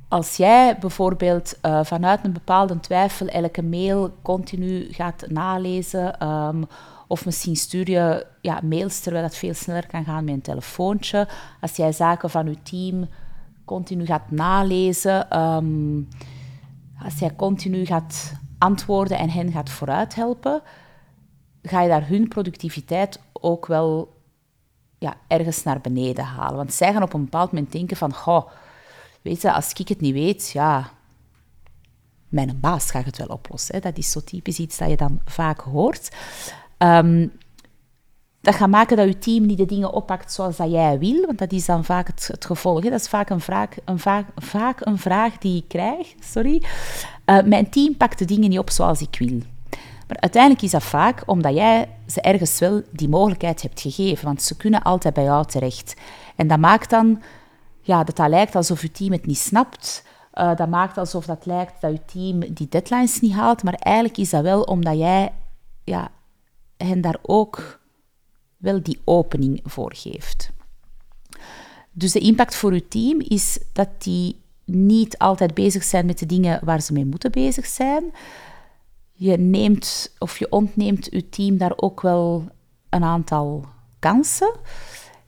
Als 0.08 0.36
jij 0.36 0.78
bijvoorbeeld 0.78 1.58
uh, 1.62 1.84
vanuit 1.84 2.24
een 2.24 2.32
bepaalde 2.32 2.80
twijfel 2.80 3.26
elke 3.26 3.62
mail 3.62 4.14
continu 4.22 4.92
gaat 4.92 5.24
nalezen, 5.28 6.28
um, 6.28 6.66
of 7.06 7.24
misschien 7.24 7.56
stuur 7.56 7.90
je 7.90 8.26
ja, 8.40 8.60
mails 8.62 9.00
terwijl 9.00 9.24
dat 9.24 9.36
veel 9.36 9.54
sneller 9.54 9.86
kan 9.86 10.04
gaan 10.04 10.24
met 10.24 10.34
een 10.34 10.40
telefoontje. 10.40 11.28
Als 11.60 11.76
jij 11.76 11.92
zaken 11.92 12.30
van 12.30 12.46
je 12.46 12.62
team 12.62 13.08
continu 13.64 14.06
gaat 14.06 14.30
nalezen, 14.30 15.40
um, 15.40 16.08
als 17.04 17.18
jij 17.18 17.34
continu 17.36 17.86
gaat 17.86 18.32
antwoorden 18.58 19.18
en 19.18 19.30
hen 19.30 19.52
gaat 19.52 19.70
vooruit 19.70 20.14
helpen, 20.14 20.62
ga 21.62 21.80
je 21.82 21.88
daar 21.88 22.08
hun 22.08 22.28
productiviteit 22.28 23.20
ook 23.32 23.66
wel 23.66 24.20
ja, 24.98 25.14
ergens 25.26 25.62
naar 25.62 25.80
beneden 25.80 26.24
halen. 26.24 26.56
Want 26.56 26.72
zij 26.72 26.92
gaan 26.92 27.02
op 27.02 27.12
een 27.12 27.24
bepaald 27.24 27.52
moment 27.52 27.72
denken 27.72 27.96
van, 27.96 28.14
goh, 28.14 28.50
weet 29.22 29.42
je, 29.42 29.52
als 29.52 29.72
ik 29.72 29.88
het 29.88 30.00
niet 30.00 30.14
weet, 30.14 30.50
ja, 30.50 30.90
mijn 32.28 32.60
baas 32.60 32.90
gaat 32.90 33.04
het 33.04 33.18
wel 33.18 33.26
oplossen. 33.26 33.74
Hè. 33.74 33.80
Dat 33.80 33.98
is 33.98 34.10
zo 34.10 34.20
typisch 34.20 34.58
iets 34.58 34.78
dat 34.78 34.88
je 34.88 34.96
dan 34.96 35.20
vaak 35.24 35.60
hoort. 35.60 36.16
Um, 36.78 37.32
dat 38.42 38.54
gaat 38.54 38.68
maken 38.68 38.96
dat 38.96 39.06
je 39.06 39.18
team 39.18 39.46
niet 39.46 39.58
de 39.58 39.66
dingen 39.66 39.92
oppakt 39.92 40.32
zoals 40.32 40.56
dat 40.56 40.70
jij 40.70 40.98
wil, 40.98 41.26
want 41.26 41.38
dat 41.38 41.52
is 41.52 41.66
dan 41.66 41.84
vaak 41.84 42.06
het, 42.06 42.28
het 42.32 42.44
gevolg. 42.44 42.80
Dat 42.80 43.00
is 43.00 43.08
vaak 43.08 43.30
een, 43.30 43.40
vraag, 43.40 43.68
een, 43.84 43.98
vaak, 44.34 44.86
een 44.86 44.98
vraag 44.98 45.38
die 45.38 45.56
ik 45.56 45.68
krijg. 45.68 46.14
Sorry. 46.20 46.62
Uh, 47.26 47.42
mijn 47.42 47.70
team 47.70 47.96
pakt 47.96 48.18
de 48.18 48.24
dingen 48.24 48.50
niet 48.50 48.58
op 48.58 48.70
zoals 48.70 49.00
ik 49.00 49.16
wil. 49.18 49.40
Maar 50.08 50.20
uiteindelijk 50.20 50.62
is 50.62 50.70
dat 50.70 50.82
vaak 50.82 51.22
omdat 51.26 51.54
jij 51.54 51.88
ze 52.06 52.20
ergens 52.20 52.58
wel 52.58 52.82
die 52.90 53.08
mogelijkheid 53.08 53.62
hebt 53.62 53.80
gegeven, 53.80 54.24
want 54.24 54.42
ze 54.42 54.56
kunnen 54.56 54.82
altijd 54.82 55.14
bij 55.14 55.24
jou 55.24 55.46
terecht. 55.46 55.94
En 56.36 56.46
dat 56.46 56.58
maakt 56.58 56.90
dan 56.90 57.22
ja, 57.80 58.04
dat 58.04 58.16
dat 58.16 58.28
lijkt 58.28 58.54
alsof 58.54 58.82
je 58.82 58.90
team 58.90 59.12
het 59.12 59.26
niet 59.26 59.38
snapt. 59.38 60.04
Uh, 60.34 60.56
dat 60.56 60.68
maakt 60.68 60.98
alsof 60.98 61.26
dat 61.26 61.46
lijkt 61.46 61.80
dat 61.80 61.92
je 61.92 62.04
team 62.04 62.54
die 62.54 62.68
deadlines 62.68 63.20
niet 63.20 63.32
haalt. 63.32 63.62
Maar 63.62 63.74
eigenlijk 63.74 64.16
is 64.18 64.30
dat 64.30 64.42
wel 64.42 64.62
omdat 64.62 64.98
jij 64.98 65.32
ja, 65.84 66.10
hen 66.76 67.00
daar 67.00 67.18
ook 67.22 67.80
wel 68.62 68.82
die 68.82 69.00
opening 69.04 69.60
voor 69.64 69.94
geeft. 69.94 70.50
Dus 71.92 72.12
de 72.12 72.18
impact 72.18 72.54
voor 72.54 72.74
je 72.74 72.88
team 72.88 73.20
is 73.20 73.58
dat 73.72 73.88
die 73.98 74.40
niet 74.64 75.18
altijd 75.18 75.54
bezig 75.54 75.84
zijn 75.84 76.06
met 76.06 76.18
de 76.18 76.26
dingen 76.26 76.60
waar 76.64 76.80
ze 76.80 76.92
mee 76.92 77.06
moeten 77.06 77.30
bezig 77.30 77.66
zijn. 77.66 78.04
Je 79.12 79.36
neemt 79.36 80.14
of 80.18 80.38
je 80.38 80.50
ontneemt 80.50 81.08
je 81.10 81.28
team 81.28 81.56
daar 81.56 81.72
ook 81.76 82.00
wel 82.00 82.44
een 82.88 83.04
aantal 83.04 83.64
kansen. 83.98 84.54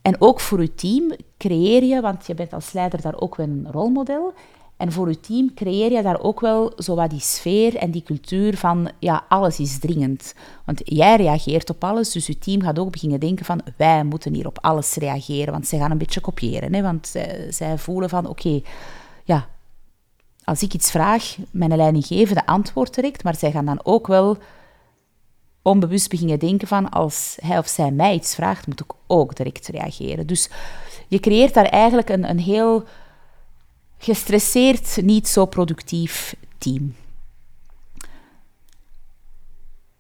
En 0.03 0.21
ook 0.21 0.41
voor 0.41 0.61
je 0.61 0.75
team 0.75 1.17
creëer 1.39 1.83
je, 1.83 2.01
want 2.01 2.27
je 2.27 2.35
bent 2.35 2.53
als 2.53 2.73
leider 2.73 3.01
daar 3.01 3.21
ook 3.21 3.37
wel 3.37 3.47
een 3.47 3.71
rolmodel. 3.71 4.33
En 4.77 4.93
voor 4.93 5.09
je 5.09 5.21
team 5.21 5.55
creëer 5.55 5.93
je 5.93 6.03
daar 6.03 6.21
ook 6.21 6.41
wel 6.41 6.73
zo 6.77 6.95
wat 6.95 7.11
die 7.11 7.21
sfeer 7.21 7.77
en 7.77 7.91
die 7.91 8.03
cultuur 8.03 8.57
van, 8.57 8.91
ja, 8.99 9.25
alles 9.29 9.59
is 9.59 9.79
dringend. 9.79 10.35
Want 10.65 10.81
jij 10.85 11.17
reageert 11.17 11.71
op 11.71 11.85
alles, 11.85 12.13
dus 12.13 12.27
je 12.27 12.39
team 12.39 12.63
gaat 12.63 12.79
ook 12.79 12.91
beginnen 12.91 13.21
denken 13.21 13.45
van, 13.45 13.61
wij 13.77 14.05
moeten 14.05 14.35
hier 14.35 14.47
op 14.47 14.59
alles 14.61 14.95
reageren, 14.95 15.53
want 15.53 15.67
zij 15.67 15.79
gaan 15.79 15.91
een 15.91 15.99
beetje 15.99 16.21
kopiëren. 16.21 16.75
Hè? 16.75 16.83
Want 16.83 17.07
zij, 17.07 17.47
zij 17.53 17.79
voelen 17.79 18.09
van, 18.09 18.27
oké, 18.27 18.61
ja, 19.25 19.49
als 20.45 20.63
ik 20.63 20.75
iets 20.75 20.91
vraag, 20.91 21.37
mijn 21.51 21.77
leidinggevende 21.77 22.47
antwoord 22.47 22.95
direct, 22.95 23.25
maar 23.25 23.37
zij 23.37 23.51
gaan 23.51 23.67
dan 23.67 23.81
ook 23.83 24.07
wel 24.07 24.37
onbewust 25.63 26.09
beginnen 26.09 26.39
denken 26.39 26.69
van 26.69 26.91
als 26.91 27.37
hij 27.41 27.59
of 27.59 27.69
zij 27.69 27.91
mij 27.91 28.15
iets 28.15 28.35
vraagt, 28.35 28.67
moet 28.67 28.81
ik 28.81 28.93
ook 29.07 29.37
direct 29.37 29.67
reageren. 29.67 30.27
Dus 30.27 30.51
je 31.09 31.21
creëert 31.21 31.55
daar 31.55 31.65
eigenlijk 31.65 32.09
een, 32.09 32.29
een 32.31 32.39
heel 32.39 32.85
gestresseerd, 34.05 34.99
niet 35.03 35.29
zo 35.29 35.47
productief 35.47 36.37
team. 36.59 36.95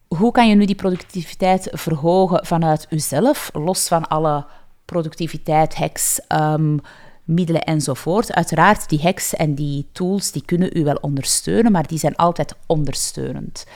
Hoe 0.08 0.32
kan 0.32 0.48
je 0.48 0.54
nu 0.54 0.64
die 0.64 0.74
productiviteit 0.74 1.68
verhogen 1.72 2.46
vanuit 2.46 2.86
jezelf, 2.90 3.50
los 3.52 3.88
van 3.88 4.08
alle 4.08 4.46
productiviteit, 4.84 5.74
hacks, 5.74 6.20
um, 6.28 6.80
middelen 7.24 7.62
enzovoort? 7.62 8.32
Uiteraard, 8.32 8.88
die 8.88 9.02
hacks 9.02 9.34
en 9.34 9.54
die 9.54 9.88
tools 9.92 10.32
die 10.32 10.44
kunnen 10.44 10.78
u 10.78 10.84
wel 10.84 10.98
ondersteunen, 11.00 11.72
maar 11.72 11.86
die 11.86 11.98
zijn 11.98 12.16
altijd 12.16 12.54
ondersteunend. 12.66 13.66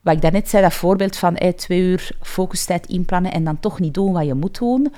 Wat 0.00 0.14
ik 0.14 0.22
daarnet 0.22 0.48
zei, 0.48 0.62
dat 0.62 0.72
voorbeeld 0.72 1.16
van 1.16 1.38
twee 1.56 1.80
uur 1.80 2.16
focustijd 2.20 2.86
inplannen 2.86 3.32
en 3.32 3.44
dan 3.44 3.60
toch 3.60 3.80
niet 3.80 3.94
doen 3.94 4.12
wat 4.12 4.26
je 4.26 4.34
moet 4.34 4.58
doen, 4.58 4.92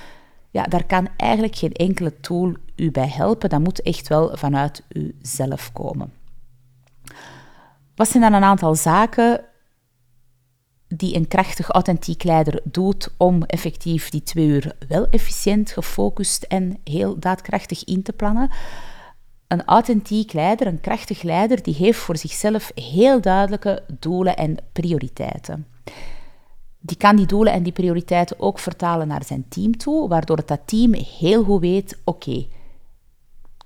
ja, 0.51 0.63
daar 0.63 0.85
kan 0.85 1.07
eigenlijk 1.17 1.55
geen 1.55 1.73
enkele 1.73 2.19
tool 2.19 2.53
u 2.75 2.91
bij 2.91 3.07
helpen. 3.07 3.49
Dat 3.49 3.59
moet 3.59 3.81
echt 3.81 4.07
wel 4.07 4.37
vanuit 4.37 4.83
uzelf 4.89 5.73
komen. 5.73 6.13
Wat 7.95 8.09
zijn 8.09 8.23
dan 8.23 8.33
een 8.33 8.43
aantal 8.43 8.75
zaken 8.75 9.41
die 10.87 11.15
een 11.15 11.27
krachtig, 11.27 11.69
authentiek 11.69 12.23
leider 12.23 12.61
doet 12.63 13.09
om 13.17 13.43
effectief 13.43 14.09
die 14.09 14.23
twee 14.23 14.47
uur 14.47 14.75
wel 14.87 15.07
efficiënt, 15.09 15.71
gefocust 15.71 16.43
en 16.43 16.77
heel 16.83 17.19
daadkrachtig 17.19 17.83
in 17.83 18.03
te 18.03 18.13
plannen. 18.13 18.49
Een 19.47 19.65
authentiek 19.65 20.33
leider, 20.33 20.67
een 20.67 20.81
krachtig 20.81 21.21
leider, 21.21 21.63
die 21.63 21.73
heeft 21.73 21.99
voor 21.99 22.17
zichzelf 22.17 22.71
heel 22.75 23.21
duidelijke 23.21 23.83
doelen 23.99 24.35
en 24.35 24.57
prioriteiten. 24.71 25.67
Die 26.79 26.97
kan 26.97 27.15
die 27.15 27.25
doelen 27.25 27.53
en 27.53 27.63
die 27.63 27.73
prioriteiten 27.73 28.39
ook 28.39 28.59
vertalen 28.59 29.07
naar 29.07 29.23
zijn 29.23 29.45
team 29.49 29.77
toe, 29.77 30.07
waardoor 30.07 30.37
het 30.37 30.47
dat 30.47 30.61
team 30.65 30.93
heel 30.93 31.43
goed 31.43 31.61
weet, 31.61 31.97
oké, 32.03 32.45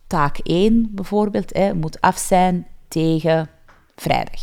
taak 0.10 0.38
1 0.38 0.88
bijvoorbeeld 0.91 1.54
hè, 1.54 1.74
moet 1.74 2.02
af 2.02 2.17
zijn 2.17 2.67
tegen 2.88 3.50
vrijdag. 3.95 4.41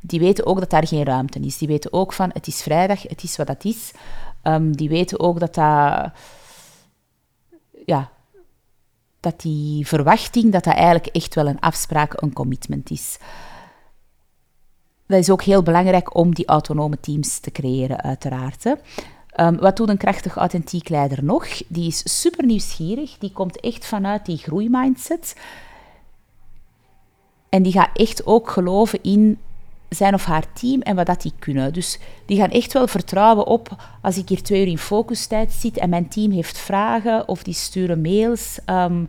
Die 0.00 0.20
weten 0.20 0.46
ook 0.46 0.58
dat 0.58 0.70
daar 0.70 0.86
geen 0.86 1.04
ruimte 1.04 1.40
is. 1.40 1.58
Die 1.58 1.68
weten 1.68 1.92
ook 1.92 2.12
van, 2.12 2.30
het 2.32 2.46
is 2.46 2.62
vrijdag, 2.62 3.02
het 3.02 3.22
is 3.22 3.36
wat 3.36 3.46
dat 3.46 3.64
is. 3.64 3.92
Um, 4.42 4.76
die 4.76 4.88
weten 4.88 5.20
ook 5.20 5.40
dat 5.40 5.54
dat... 5.54 6.10
Ja, 7.86 8.10
dat 9.20 9.40
die 9.40 9.86
verwachting, 9.86 10.52
dat 10.52 10.64
dat 10.64 10.74
eigenlijk 10.74 11.06
echt 11.06 11.34
wel 11.34 11.46
een 11.46 11.60
afspraak, 11.60 12.22
een 12.22 12.32
commitment 12.32 12.90
is. 12.90 13.18
Dat 15.06 15.18
is 15.18 15.30
ook 15.30 15.42
heel 15.42 15.62
belangrijk 15.62 16.14
om 16.14 16.34
die 16.34 16.46
autonome 16.46 17.00
teams 17.00 17.38
te 17.38 17.50
creëren, 17.50 18.02
uiteraard. 18.02 18.64
Hè. 18.64 18.72
Um, 19.40 19.56
wat 19.58 19.76
doet 19.76 19.88
een 19.88 19.96
krachtig, 19.96 20.36
authentiek 20.36 20.88
leider 20.88 21.24
nog? 21.24 21.46
Die 21.68 21.86
is 21.86 22.20
super 22.20 22.44
nieuwsgierig, 22.44 23.18
die 23.18 23.32
komt 23.32 23.60
echt 23.60 23.86
vanuit 23.86 24.26
die 24.26 24.36
groeimindset. 24.36 25.36
En 27.48 27.62
die 27.62 27.72
gaat 27.72 27.90
echt 27.94 28.26
ook 28.26 28.50
geloven 28.50 29.02
in 29.02 29.38
zijn 29.88 30.14
of 30.14 30.24
haar 30.24 30.52
team 30.52 30.80
en 30.80 30.96
wat 30.96 31.06
dat 31.06 31.22
die 31.22 31.32
kunnen. 31.38 31.72
Dus 31.72 31.98
die 32.26 32.36
gaan 32.36 32.50
echt 32.50 32.72
wel 32.72 32.86
vertrouwen 32.86 33.46
op, 33.46 33.76
als 34.02 34.18
ik 34.18 34.28
hier 34.28 34.42
twee 34.42 34.60
uur 34.60 34.70
in 34.70 34.78
focustijd 34.78 35.52
zit 35.52 35.78
en 35.78 35.90
mijn 35.90 36.08
team 36.08 36.30
heeft 36.30 36.58
vragen 36.58 37.28
of 37.28 37.42
die 37.42 37.54
sturen 37.54 38.00
mails, 38.00 38.58
um, 38.66 39.08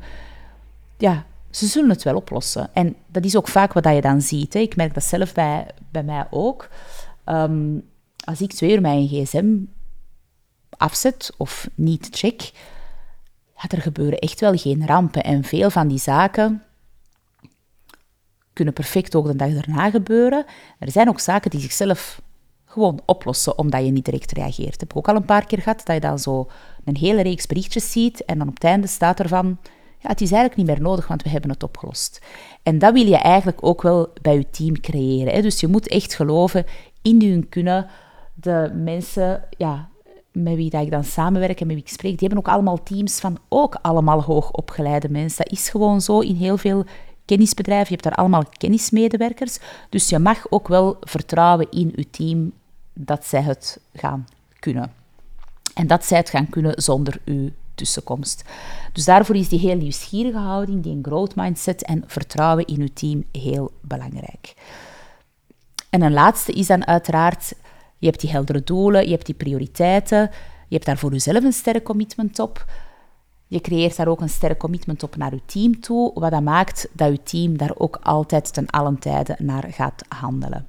ja, 0.97 1.25
ze 1.49 1.65
zullen 1.65 1.89
het 1.89 2.03
wel 2.03 2.15
oplossen. 2.15 2.69
En 2.73 2.95
dat 3.07 3.25
is 3.25 3.37
ook 3.37 3.47
vaak 3.47 3.73
wat 3.73 3.85
je 3.85 4.01
dan 4.01 4.21
ziet. 4.21 4.53
Hè. 4.53 4.59
Ik 4.59 4.75
merk 4.75 4.93
dat 4.93 5.03
zelf 5.03 5.33
bij, 5.33 5.67
bij 5.91 6.03
mij 6.03 6.27
ook. 6.29 6.69
Um, 7.25 7.83
als 8.23 8.41
ik 8.41 8.53
twee 8.53 8.73
uur 8.73 8.81
mijn 8.81 9.07
gsm 9.07 9.55
afzet 10.77 11.33
of 11.37 11.69
niet 11.75 12.07
check, 12.11 12.51
ja, 13.55 13.69
er 13.69 13.81
gebeuren 13.81 14.19
echt 14.19 14.39
wel 14.39 14.57
geen 14.57 14.87
rampen. 14.87 15.23
En 15.23 15.43
veel 15.43 15.69
van 15.69 15.87
die 15.87 15.99
zaken 15.99 16.63
kunnen 18.53 18.73
perfect 18.73 19.15
ook 19.15 19.25
de 19.25 19.35
dag 19.35 19.53
daarna 19.53 19.89
gebeuren. 19.89 20.45
Er 20.79 20.91
zijn 20.91 21.09
ook 21.09 21.19
zaken 21.19 21.51
die 21.51 21.59
zichzelf 21.59 22.21
gewoon 22.65 23.01
oplossen 23.05 23.57
omdat 23.57 23.85
je 23.85 23.91
niet 23.91 24.05
direct 24.05 24.31
reageert. 24.31 24.71
Dat 24.71 24.79
heb 24.79 24.89
ik 24.91 24.97
ook 24.97 25.07
al 25.07 25.15
een 25.15 25.25
paar 25.25 25.45
keer 25.45 25.61
gehad, 25.61 25.85
dat 25.85 25.95
je 25.95 26.01
dan 26.01 26.19
zo 26.19 26.49
een 26.85 26.97
hele 26.97 27.21
reeks 27.21 27.45
berichtjes 27.45 27.91
ziet 27.91 28.25
en 28.25 28.37
dan 28.37 28.47
op 28.47 28.53
het 28.53 28.63
einde 28.63 28.87
staat 28.87 29.19
er 29.19 29.27
van, 29.27 29.57
ja, 29.99 30.09
het 30.09 30.21
is 30.21 30.31
eigenlijk 30.31 30.55
niet 30.55 30.67
meer 30.67 30.87
nodig, 30.87 31.07
want 31.07 31.23
we 31.23 31.29
hebben 31.29 31.49
het 31.49 31.63
opgelost. 31.63 32.21
En 32.63 32.79
dat 32.79 32.93
wil 32.93 33.05
je 33.05 33.17
eigenlijk 33.17 33.57
ook 33.61 33.81
wel 33.81 34.09
bij 34.21 34.35
je 34.35 34.49
team 34.49 34.79
creëren. 34.79 35.33
Hè? 35.33 35.41
Dus 35.41 35.59
je 35.59 35.67
moet 35.67 35.87
echt 35.87 36.13
geloven 36.13 36.65
in 37.01 37.21
hun 37.21 37.49
kunnen. 37.49 37.87
De 38.33 38.71
mensen 38.73 39.43
ja, 39.57 39.89
met 40.43 40.55
wie 40.55 40.69
dat 40.69 40.81
ik 40.81 40.91
dan 40.91 41.03
samenwerk 41.03 41.59
en 41.59 41.67
met 41.67 41.75
wie 41.75 41.85
ik 41.85 41.91
spreek, 41.91 42.17
die 42.19 42.27
hebben 42.27 42.47
ook 42.47 42.53
allemaal 42.53 42.83
teams 42.83 43.19
van 43.19 43.37
ook 43.47 43.77
allemaal 43.81 44.23
hoogopgeleide 44.23 45.09
mensen. 45.09 45.43
Dat 45.43 45.53
is 45.53 45.69
gewoon 45.69 46.01
zo 46.01 46.19
in 46.19 46.35
heel 46.35 46.57
veel 46.57 46.85
kennisbedrijven. 47.25 47.87
Je 47.87 47.93
hebt 47.93 48.03
daar 48.03 48.15
allemaal 48.15 48.43
kennismedewerkers. 48.57 49.57
Dus 49.89 50.09
je 50.09 50.19
mag 50.19 50.45
ook 50.49 50.67
wel 50.67 50.97
vertrouwen 51.01 51.67
in 51.71 51.93
je 51.95 52.09
team 52.09 52.51
dat 52.93 53.25
zij 53.25 53.41
het 53.41 53.79
gaan 53.93 54.27
kunnen. 54.59 54.91
En 55.73 55.87
dat 55.87 56.05
zij 56.05 56.17
het 56.17 56.29
gaan 56.29 56.49
kunnen 56.49 56.81
zonder 56.81 57.21
uw 57.25 57.49
tussenkomst. 57.75 58.43
Dus 58.93 59.05
daarvoor 59.05 59.35
is 59.35 59.49
die 59.49 59.59
heel 59.59 59.75
nieuwsgierige 59.75 60.37
houding, 60.37 60.83
die 60.83 60.99
growth 61.01 61.35
mindset 61.35 61.83
en 61.83 62.03
vertrouwen 62.07 62.65
in 62.65 62.81
uw 62.81 62.93
team 62.93 63.23
heel 63.31 63.71
belangrijk. 63.81 64.53
En 65.89 66.01
een 66.01 66.13
laatste 66.13 66.51
is 66.51 66.67
dan 66.67 66.87
uiteraard, 66.87 67.53
je 67.97 68.07
hebt 68.07 68.19
die 68.19 68.29
heldere 68.29 68.63
doelen, 68.63 69.03
je 69.03 69.11
hebt 69.11 69.25
die 69.25 69.35
prioriteiten, 69.35 70.19
je 70.67 70.75
hebt 70.75 70.85
daar 70.85 70.97
voor 70.97 71.11
jezelf 71.11 71.43
een 71.43 71.53
sterk 71.53 71.83
commitment 71.83 72.39
op. 72.39 72.65
Je 73.47 73.61
creëert 73.61 73.95
daar 73.95 74.07
ook 74.07 74.21
een 74.21 74.29
sterk 74.29 74.57
commitment 74.57 75.03
op 75.03 75.15
naar 75.15 75.33
je 75.33 75.41
team 75.45 75.79
toe, 75.79 76.11
wat 76.13 76.31
dat 76.31 76.41
maakt 76.41 76.87
dat 76.91 77.11
je 77.11 77.23
team 77.23 77.57
daar 77.57 77.73
ook 77.77 77.99
altijd 78.01 78.53
ten 78.53 78.67
allen 78.67 78.99
tijde 78.99 79.35
naar 79.39 79.67
gaat 79.69 80.03
handelen. 80.07 80.67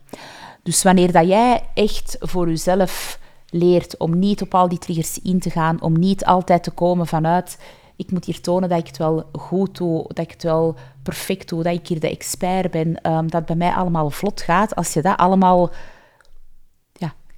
Dus 0.63 0.83
wanneer 0.83 1.13
dat 1.13 1.27
jij 1.27 1.63
echt 1.75 2.17
voor 2.21 2.49
jezelf 2.49 3.19
leert 3.51 3.97
om 3.97 4.19
niet 4.19 4.43
op 4.43 4.55
al 4.55 4.69
die 4.69 4.79
triggers 4.79 5.23
in 5.23 5.41
te 5.41 5.51
gaan, 5.51 5.83
om 5.83 5.99
niet 5.99 6.25
altijd 6.25 6.63
te 6.63 6.71
komen 6.71 7.07
vanuit 7.07 7.59
ik 7.99 8.11
moet 8.11 8.25
hier 8.25 8.41
tonen 8.41 8.69
dat 8.69 8.79
ik 8.79 8.87
het 8.87 8.97
wel 8.97 9.25
goed 9.33 9.77
doe, 9.77 10.05
dat 10.07 10.19
ik 10.19 10.31
het 10.31 10.43
wel 10.43 10.77
perfect 11.03 11.49
doe, 11.49 11.63
dat 11.63 11.75
ik 11.75 11.89
hier 11.89 12.01
de 12.01 12.11
expert 12.11 12.71
ben, 12.71 13.13
um, 13.13 13.31
dat 13.31 13.47
bij 13.47 13.57
mij 13.57 13.73
allemaal 13.73 14.11
vlot 14.11 14.41
gaat. 14.41 14.75
Als 14.75 14.93
je 14.93 15.03
dat 15.03 15.17
allemaal 15.17 15.71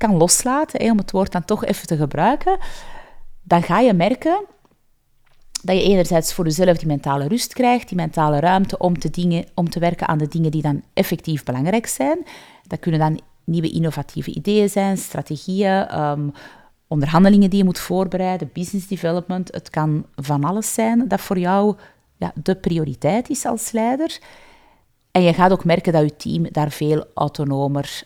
kan 0.00 0.16
loslaten, 0.16 0.90
om 0.90 0.98
het 0.98 1.10
woord 1.10 1.32
dan 1.32 1.44
toch 1.44 1.64
even 1.64 1.86
te 1.86 1.96
gebruiken, 1.96 2.58
dan 3.42 3.62
ga 3.62 3.78
je 3.80 3.92
merken 3.92 4.44
dat 5.62 5.76
je 5.76 5.82
enerzijds 5.82 6.32
voor 6.32 6.44
jezelf 6.44 6.76
die 6.76 6.86
mentale 6.86 7.28
rust 7.28 7.52
krijgt, 7.52 7.88
die 7.88 7.96
mentale 7.96 8.40
ruimte 8.40 8.78
om 8.78 8.98
te, 8.98 9.10
dingen, 9.10 9.44
om 9.54 9.70
te 9.70 9.78
werken 9.78 10.08
aan 10.08 10.18
de 10.18 10.28
dingen 10.28 10.50
die 10.50 10.62
dan 10.62 10.82
effectief 10.94 11.44
belangrijk 11.44 11.86
zijn. 11.86 12.26
Dat 12.66 12.78
kunnen 12.78 13.00
dan 13.00 13.20
nieuwe 13.44 13.70
innovatieve 13.70 14.34
ideeën 14.34 14.68
zijn, 14.68 14.98
strategieën, 14.98 15.86
ehm, 15.86 16.28
onderhandelingen 16.88 17.50
die 17.50 17.58
je 17.58 17.64
moet 17.64 17.78
voorbereiden, 17.78 18.50
business 18.52 18.86
development. 18.86 19.52
Het 19.52 19.70
kan 19.70 20.06
van 20.14 20.44
alles 20.44 20.74
zijn 20.74 21.08
dat 21.08 21.20
voor 21.20 21.38
jou 21.38 21.76
ja, 22.16 22.32
de 22.34 22.54
prioriteit 22.54 23.28
is 23.28 23.44
als 23.44 23.72
leider. 23.72 24.18
En 25.10 25.22
je 25.22 25.34
gaat 25.34 25.52
ook 25.52 25.64
merken 25.64 25.92
dat 25.92 26.02
je 26.02 26.16
team 26.16 26.46
daar 26.50 26.70
veel 26.70 27.04
autonomer 27.14 28.02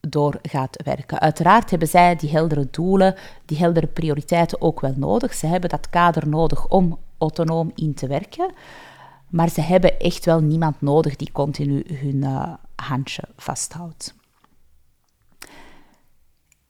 door 0.00 0.38
gaat 0.42 0.82
werken. 0.84 1.20
Uiteraard 1.20 1.70
hebben 1.70 1.88
zij 1.88 2.16
die 2.16 2.30
heldere 2.30 2.68
doelen, 2.70 3.14
die 3.44 3.58
heldere 3.58 3.86
prioriteiten 3.86 4.60
ook 4.60 4.80
wel 4.80 4.94
nodig. 4.96 5.34
Ze 5.34 5.46
hebben 5.46 5.70
dat 5.70 5.90
kader 5.90 6.28
nodig 6.28 6.68
om 6.68 6.98
autonoom 7.18 7.72
in 7.74 7.94
te 7.94 8.06
werken. 8.06 8.50
Maar 9.28 9.48
ze 9.48 9.60
hebben 9.60 9.98
echt 9.98 10.24
wel 10.24 10.40
niemand 10.40 10.80
nodig 10.80 11.16
die 11.16 11.32
continu 11.32 11.84
hun 11.92 12.16
uh, 12.16 12.52
handje 12.76 13.22
vasthoudt. 13.36 14.14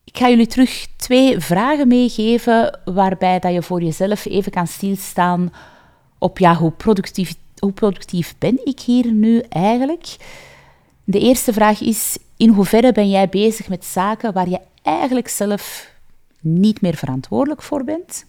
Ik 0.05 0.19
ga 0.19 0.29
jullie 0.29 0.47
terug 0.47 0.87
twee 0.97 1.41
vragen 1.41 1.89
meegeven 1.89 2.81
waarbij 2.85 3.39
dat 3.39 3.53
je 3.53 3.63
voor 3.63 3.83
jezelf 3.83 4.27
even 4.27 4.53
kan 4.53 4.67
stilstaan 4.67 5.53
op 6.19 6.39
ja, 6.39 6.55
hoe, 6.55 6.71
productief, 6.71 7.35
hoe 7.59 7.73
productief 7.73 8.35
ben 8.39 8.61
ik 8.65 8.81
hier 8.81 9.13
nu 9.13 9.41
eigenlijk? 9.49 10.17
De 11.05 11.19
eerste 11.19 11.53
vraag 11.53 11.81
is, 11.81 12.19
in 12.41 12.49
hoeverre 12.49 12.93
ben 12.93 13.11
jij 13.11 13.29
bezig 13.29 13.69
met 13.69 13.85
zaken 13.85 14.33
waar 14.33 14.49
je 14.49 14.61
eigenlijk 14.83 15.29
zelf 15.29 15.93
niet 16.41 16.81
meer 16.81 16.97
verantwoordelijk 16.97 17.63
voor 17.63 17.85
bent? 17.85 18.25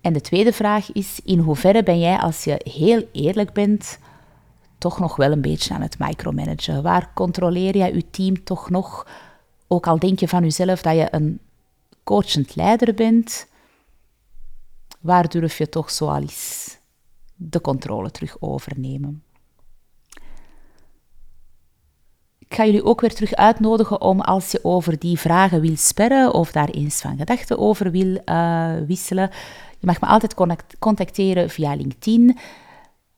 En 0.00 0.12
de 0.12 0.20
tweede 0.20 0.52
vraag 0.52 0.92
is, 0.92 1.20
in 1.24 1.38
hoeverre 1.38 1.82
ben 1.82 1.98
jij, 1.98 2.18
als 2.18 2.44
je 2.44 2.60
heel 2.64 3.08
eerlijk 3.12 3.52
bent, 3.52 3.98
toch 4.78 4.98
nog 4.98 5.16
wel 5.16 5.32
een 5.32 5.40
beetje 5.40 5.74
aan 5.74 5.80
het 5.80 5.98
micromanagen? 5.98 6.82
Waar 6.82 7.10
controleer 7.14 7.76
jij 7.76 7.94
je 7.94 8.10
team 8.10 8.44
toch 8.44 8.70
nog? 8.70 9.06
Ook 9.66 9.86
al 9.86 9.98
denk 9.98 10.20
je 10.20 10.28
van 10.28 10.42
jezelf 10.42 10.82
dat 10.82 10.94
je 10.94 11.08
een 11.10 11.40
coachend 12.04 12.54
leider 12.54 12.94
bent, 12.94 13.46
waar 15.00 15.28
durf 15.28 15.58
je 15.58 15.68
toch 15.68 15.90
zo 15.90 16.06
al 16.08 16.20
eens 16.20 16.78
de 17.34 17.60
controle 17.60 18.10
terug 18.10 18.36
overnemen? 18.40 19.22
Ik 22.52 22.58
ga 22.58 22.64
jullie 22.64 22.84
ook 22.84 23.00
weer 23.00 23.14
terug 23.14 23.34
uitnodigen 23.34 24.00
om 24.00 24.20
als 24.20 24.50
je 24.50 24.60
over 24.62 24.98
die 24.98 25.18
vragen 25.18 25.60
wil 25.60 25.76
sperren 25.76 26.34
of 26.34 26.52
daar 26.52 26.68
eens 26.68 27.00
van 27.00 27.16
gedachten 27.16 27.58
over 27.58 27.90
wil 27.90 28.20
uh, 28.24 28.72
wisselen, 28.86 29.30
je 29.78 29.86
mag 29.86 30.00
me 30.00 30.06
altijd 30.06 30.34
contacteren 30.78 31.50
via 31.50 31.74
LinkedIn. 31.74 32.38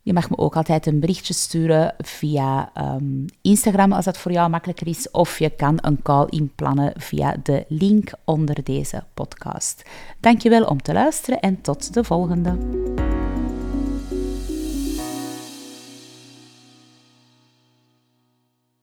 Je 0.02 0.12
mag 0.12 0.30
me 0.30 0.38
ook 0.38 0.56
altijd 0.56 0.86
een 0.86 1.00
berichtje 1.00 1.34
sturen 1.34 1.94
via 1.98 2.70
um, 2.96 3.24
Instagram 3.42 3.92
als 3.92 4.04
dat 4.04 4.18
voor 4.18 4.32
jou 4.32 4.50
makkelijker 4.50 4.86
is. 4.86 5.10
Of 5.10 5.38
je 5.38 5.50
kan 5.50 5.78
een 5.80 6.02
call 6.02 6.26
inplannen 6.28 6.92
via 6.96 7.36
de 7.42 7.64
link 7.68 8.12
onder 8.24 8.64
deze 8.64 9.04
podcast. 9.14 9.82
Dankjewel 10.20 10.64
om 10.64 10.82
te 10.82 10.92
luisteren 10.92 11.40
en 11.40 11.60
tot 11.60 11.94
de 11.94 12.04
volgende. 12.04 12.56